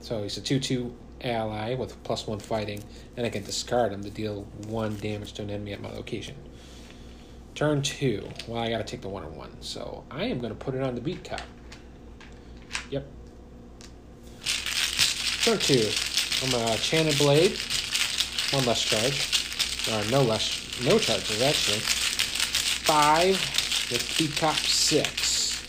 So 0.00 0.22
he's 0.22 0.36
a 0.36 0.40
2 0.40 0.58
2 0.58 0.94
ally 1.24 1.74
with 1.74 2.00
plus 2.04 2.26
one 2.26 2.38
fighting, 2.38 2.82
and 3.16 3.26
I 3.26 3.30
can 3.30 3.44
discard 3.44 3.92
him 3.92 4.02
to 4.02 4.10
deal 4.10 4.42
one 4.66 4.96
damage 4.96 5.32
to 5.34 5.42
an 5.42 5.50
enemy 5.50 5.72
at 5.72 5.80
my 5.80 5.90
location. 5.90 6.36
Turn 7.54 7.82
two, 7.82 8.28
well, 8.48 8.60
I 8.60 8.68
gotta 8.68 8.84
take 8.84 9.00
the 9.00 9.08
one 9.08 9.22
on 9.24 9.36
one, 9.36 9.56
so 9.60 10.04
I 10.10 10.24
am 10.24 10.40
gonna 10.40 10.54
put 10.54 10.74
it 10.74 10.82
on 10.82 10.94
the 10.94 11.00
Beat 11.00 11.24
Cop. 11.24 11.40
Yep. 12.90 13.06
Turn 15.44 15.58
two, 15.58 15.88
I'm 16.42 16.54
a 16.54 16.72
Enchanted 16.72 17.16
Blade 17.18 17.56
one 18.54 18.66
less 18.66 18.82
charge. 18.82 19.40
Or 19.92 20.10
no 20.10 20.22
less, 20.22 20.80
no 20.84 20.98
charges 20.98 21.42
actually. 21.42 21.80
Five 21.80 23.36
with 23.90 24.36
Cop 24.38 24.56
six. 24.56 25.66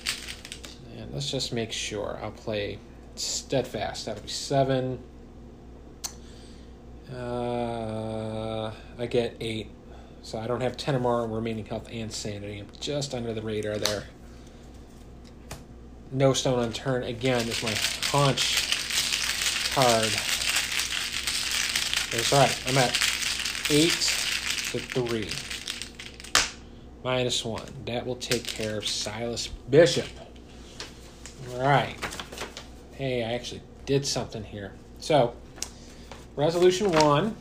And 0.97 1.13
let's 1.13 1.29
just 1.29 1.51
make 1.51 1.71
sure. 1.71 2.19
I'll 2.21 2.31
play 2.31 2.79
Steadfast. 3.15 4.05
That'll 4.05 4.23
be 4.23 4.29
seven. 4.29 4.99
Uh, 7.13 8.71
I 8.97 9.05
get 9.05 9.35
eight. 9.39 9.69
So 10.21 10.39
I 10.39 10.47
don't 10.47 10.61
have 10.61 10.75
10 10.75 10.95
or 10.95 10.99
more 10.99 11.27
remaining 11.27 11.65
health 11.65 11.87
and 11.91 12.11
sanity. 12.11 12.59
I'm 12.59 12.67
just 12.79 13.13
under 13.13 13.33
the 13.33 13.43
radar 13.43 13.77
there. 13.77 14.05
No 16.11 16.33
stone 16.33 16.59
unturned 16.59 17.05
again 17.05 17.47
is 17.47 17.61
my 17.61 17.73
hunch 18.09 19.71
card. 19.75 20.34
That's 22.15 22.31
right. 22.31 22.63
I'm 22.69 22.77
at 22.77 22.91
eight 23.69 23.91
to 23.91 24.79
three. 24.79 25.29
Minus 27.03 27.43
one. 27.43 27.65
That 27.85 28.05
will 28.05 28.15
take 28.15 28.45
care 28.45 28.77
of 28.77 28.87
Silas 28.87 29.47
Bishop. 29.47 30.07
All 31.51 31.59
right. 31.59 31.93
Hey, 32.93 33.21
I 33.21 33.33
actually 33.33 33.63
did 33.85 34.05
something 34.05 34.45
here. 34.45 34.71
So, 34.99 35.33
resolution 36.37 36.89
one 36.93 37.35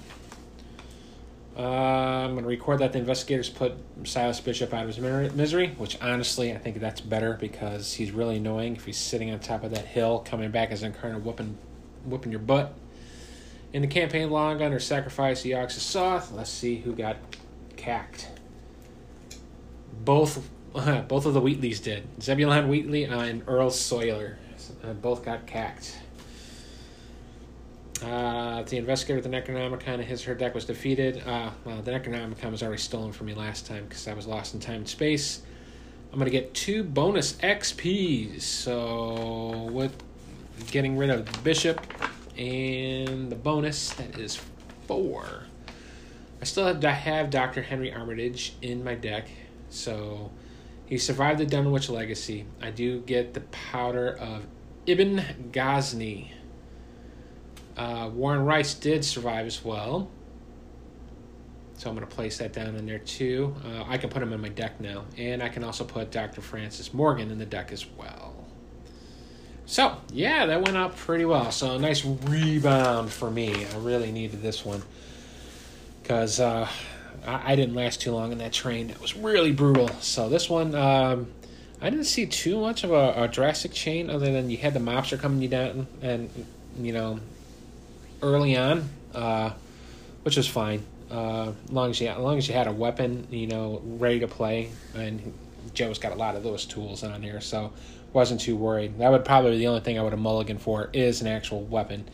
Uh, 1.57 1.61
I'm 1.63 2.33
going 2.33 2.43
to 2.43 2.49
record 2.49 2.81
that 2.81 2.93
the 2.93 2.99
investigators 2.99 3.49
put 3.49 3.75
Silas 4.03 4.41
Bishop 4.41 4.75
out 4.75 4.83
of 4.83 4.89
his 4.89 4.99
misery, 4.99 5.69
which 5.79 6.03
honestly 6.03 6.53
I 6.53 6.59
think 6.59 6.81
that's 6.81 7.01
better 7.01 7.35
because 7.35 7.93
he's 7.93 8.11
really 8.11 8.39
annoying 8.39 8.75
if 8.75 8.87
he's 8.87 8.99
sitting 8.99 9.31
on 9.31 9.39
top 9.39 9.63
of 9.63 9.71
that 9.71 9.87
hill, 9.87 10.19
coming 10.19 10.51
back 10.51 10.73
as 10.73 10.83
an 10.83 10.93
incarnate 10.93 11.23
whooping, 11.23 11.57
whooping 12.07 12.33
your 12.33 12.41
butt. 12.41 12.75
In 13.75 13.83
the 13.83 13.89
campaign 13.89 14.31
long 14.31 14.59
gun 14.59 14.73
or 14.73 14.79
sacrifice 14.79 15.43
the 15.43 15.49
Yog-Sothoth, 15.49 16.33
let's 16.33 16.49
see 16.49 16.77
who 16.77 16.95
got 16.95 17.17
cacked. 17.77 18.29
Both, 20.05 20.49
both 20.73 21.27
of 21.27 21.35
the 21.35 21.41
Whateleys 21.41 21.83
did. 21.83 22.07
Zebulon 22.23 22.69
Whateley 22.69 23.03
and 23.03 23.43
Earl 23.49 23.71
Sawyer 23.71 24.39
uh, 24.85 24.93
both 24.93 25.25
got 25.25 25.49
cacked. 25.49 25.99
Uh, 28.01 28.63
the 28.63 28.77
investigator 28.77 29.21
with 29.21 29.25
the 29.25 29.37
Necronomicon, 29.37 29.99
his 30.05 30.23
her 30.23 30.37
deck 30.37 30.55
was 30.55 30.67
defeated. 30.67 31.27
Uh, 31.27 31.51
well, 31.65 31.83
the 31.83 31.91
Necronomicon 31.91 32.53
was 32.53 32.63
already 32.63 32.81
stolen 32.81 33.11
from 33.11 33.27
me 33.27 33.35
last 33.35 33.67
time 33.67 33.87
because 33.89 34.07
I 34.07 34.15
was 34.15 34.29
lost 34.29 34.55
in 34.55 34.61
time 34.61 34.77
and 34.77 34.89
space. 34.89 35.43
I'm 36.13 36.21
gonna 36.21 36.31
get 36.31 36.55
two 36.55 36.85
bonus 36.85 37.33
XPs. 37.33 38.43
So 38.43 39.69
with 39.73 40.01
getting 40.71 40.97
rid 40.97 41.11
of 41.11 41.43
bishop 41.43 41.85
and 42.37 43.31
the 43.31 43.37
bonus 43.37 43.91
that 43.95 44.19
is 44.19 44.41
four. 44.87 45.45
I 46.41 46.45
still 46.45 46.67
have, 46.67 46.83
have 46.83 47.31
Dr. 47.31 47.63
Henry 47.63 47.93
Armitage 47.93 48.55
in 48.61 48.85
my 48.85 48.95
deck, 48.95 49.29
so 49.71 50.31
he 50.87 50.99
survived 50.99 51.41
the 51.41 51.47
Dunwich 51.47 51.89
legacy. 51.89 52.47
I 52.61 52.71
do 52.71 53.01
get 53.01 53.35
the 53.35 53.41
powder 53.41 54.17
of 54.19 54.47
Ibn-Ghazi. 54.87 56.33
Uh, 57.77 58.11
Warren 58.13 58.45
Rice 58.45 58.75
did 58.75 59.05
survive 59.05 59.47
as 59.47 59.65
well. 59.65 60.11
So 61.77 61.91
I'm 61.91 61.97
going 61.97 62.07
to 62.07 62.15
place 62.15 62.39
that 62.39 62.53
down 62.53 62.77
in 62.77 62.87
there 62.87 63.01
too. 63.01 63.55
Uh, 63.65 63.85
I 63.87 63.99
can 63.99 64.11
put 64.11 64.23
him 64.23 64.33
in 64.33 64.41
my 64.41 64.49
deck 64.49 64.81
now. 64.81 65.05
And 65.19 65.43
I 65.43 65.49
can 65.49 65.65
also 65.65 65.85
put 65.85 66.11
Dr. 66.13 66.41
Francis 66.41 66.95
Morgan 66.95 67.31
in 67.31 67.39
the 67.39 67.47
deck 67.47 67.73
as 67.73 67.85
well. 67.87 68.34
So, 69.67 69.97
yeah, 70.13 70.47
that 70.47 70.63
went 70.63 70.77
out 70.77 70.97
pretty 70.97 71.25
well. 71.25 71.51
So, 71.51 71.77
a 71.77 71.79
nice 71.79 72.05
rebound 72.05 73.11
for 73.11 73.31
me. 73.31 73.65
I 73.65 73.79
really 73.79 74.13
needed 74.13 74.43
this 74.43 74.65
one. 74.65 74.83
Because 76.03 76.39
uh, 76.39 76.69
I, 77.27 77.53
I, 77.53 77.57
didn't 77.57 77.75
last 77.75 78.03
too 78.03 78.13
long 78.13 78.31
in 78.31 78.39
that 78.39 78.53
train. 78.53 78.91
It 78.91 79.01
was 79.01 79.17
really 79.17 79.53
brutal. 79.53 79.89
So, 80.01 80.29
this 80.29 80.51
one, 80.51 80.75
um, 80.75 81.29
I 81.81 81.89
didn't 81.89 82.05
see 82.05 82.27
too 82.27 82.61
much 82.61 82.85
of 82.85 82.91
a, 82.91 83.25
a, 83.25 83.29
drastic 83.29 83.73
chain 83.73 84.11
other 84.11 84.31
than 84.31 84.51
you 84.51 84.59
had 84.59 84.75
the 84.75 84.81
mobster 84.81 85.19
coming 85.19 85.41
you 85.41 85.49
down 85.49 85.87
and, 86.03 86.29
you 86.79 86.93
know, 86.93 87.21
early 88.23 88.57
on, 88.57 88.89
uh, 89.15 89.51
which 90.25 90.37
was 90.37 90.47
fine. 90.47 90.85
Uh, 91.11 91.53
as 91.65 91.71
long 91.71 91.91
as 91.91 92.01
you 92.01 92.09
as 92.09 92.19
long 92.19 92.39
as 92.39 92.49
you 92.49 92.55
had 92.55 92.67
a 92.67 92.73
weapon, 92.73 93.27
you 93.31 93.47
know, 93.47 93.81
ready 93.85 94.21
to 94.21 94.27
play, 94.27 94.71
and 94.95 95.33
Joe's 95.75 95.99
got 95.99 96.13
a 96.13 96.17
lot 96.17 96.35
of 96.35 96.43
those 96.43 96.65
tools 96.65 97.05
on 97.05 97.23
here, 97.23 97.41
so 97.41 97.73
wasn't 98.15 98.41
too 98.41 98.57
worried. 98.57 98.99
That 98.99 99.11
would 99.11 99.25
probably 99.25 99.51
be 99.51 99.59
the 99.59 99.67
only 99.67 99.81
thing 99.81 99.99
I 99.99 100.03
would 100.03 100.13
have 100.13 100.21
mulligan 100.21 100.59
for 100.59 100.89
is 100.93 101.21
an 101.21 101.27
actual 101.27 101.63
weapon. 101.63 102.09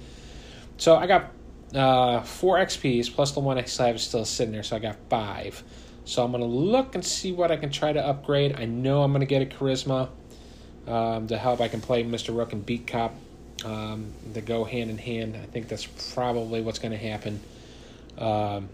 So 0.78 0.96
I 0.96 1.06
got 1.06 1.30
uh, 1.74 2.22
four 2.22 2.56
XPs 2.56 3.14
plus 3.14 3.32
the 3.32 3.40
one 3.40 3.58
I 3.58 3.64
still 3.64 3.86
have 3.86 4.00
still 4.00 4.24
sitting 4.24 4.52
there, 4.52 4.62
so 4.62 4.76
I 4.76 4.78
got 4.78 4.96
five. 5.08 5.62
So 6.06 6.24
I'm 6.24 6.32
gonna 6.32 6.46
look 6.46 6.94
and 6.94 7.04
see 7.04 7.32
what 7.32 7.52
I 7.52 7.56
can 7.56 7.70
try 7.70 7.92
to 7.92 8.04
upgrade. 8.04 8.58
I 8.58 8.64
know 8.64 9.02
I'm 9.02 9.12
gonna 9.12 9.26
get 9.26 9.42
a 9.42 9.46
charisma 9.46 10.08
um, 10.88 11.26
to 11.28 11.36
help. 11.36 11.60
I 11.60 11.68
can 11.68 11.80
play 11.82 12.02
Mr. 12.02 12.34
Rook 12.34 12.52
and 12.54 12.64
Beat 12.64 12.86
Cop 12.86 13.14
um, 13.64 14.12
to 14.32 14.40
go 14.40 14.64
hand 14.64 14.90
in 14.90 14.98
hand. 14.98 15.36
I 15.36 15.46
think 15.46 15.68
that's 15.68 15.86
probably 16.14 16.62
what's 16.62 16.78
to 16.78 16.96
happen. 16.96 17.40
Um, 18.16 18.70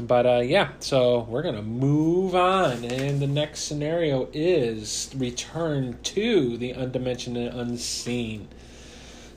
but 0.00 0.26
uh, 0.26 0.40
yeah, 0.40 0.70
so 0.80 1.20
we're 1.28 1.42
to 1.54 1.62
move 1.62 2.34
on. 2.34 2.84
And 2.84 3.20
the 3.20 3.26
next 3.26 3.60
scenario 3.60 4.28
is 4.32 5.10
return 5.16 5.98
to 6.02 6.56
the 6.56 6.72
undimensioned 6.72 7.36
and 7.36 7.60
unseen. 7.60 8.48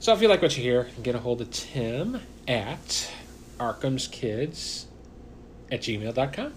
So 0.00 0.12
if 0.12 0.22
you 0.22 0.28
like 0.28 0.42
what 0.42 0.56
you 0.56 0.62
hear, 0.62 0.88
get 1.02 1.14
a 1.14 1.18
hold 1.18 1.40
of 1.40 1.50
Tim 1.50 2.20
at 2.46 3.10
Arkham's 3.58 4.08
Kids 4.08 4.86
at 5.70 5.80
gmail.com. 5.80 6.52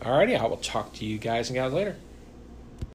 Alrighty, 0.00 0.40
I 0.40 0.46
will 0.46 0.56
talk 0.56 0.92
to 0.94 1.04
you 1.04 1.18
guys 1.18 1.50
and 1.50 1.56
guys 1.56 1.72
later. 1.72 1.96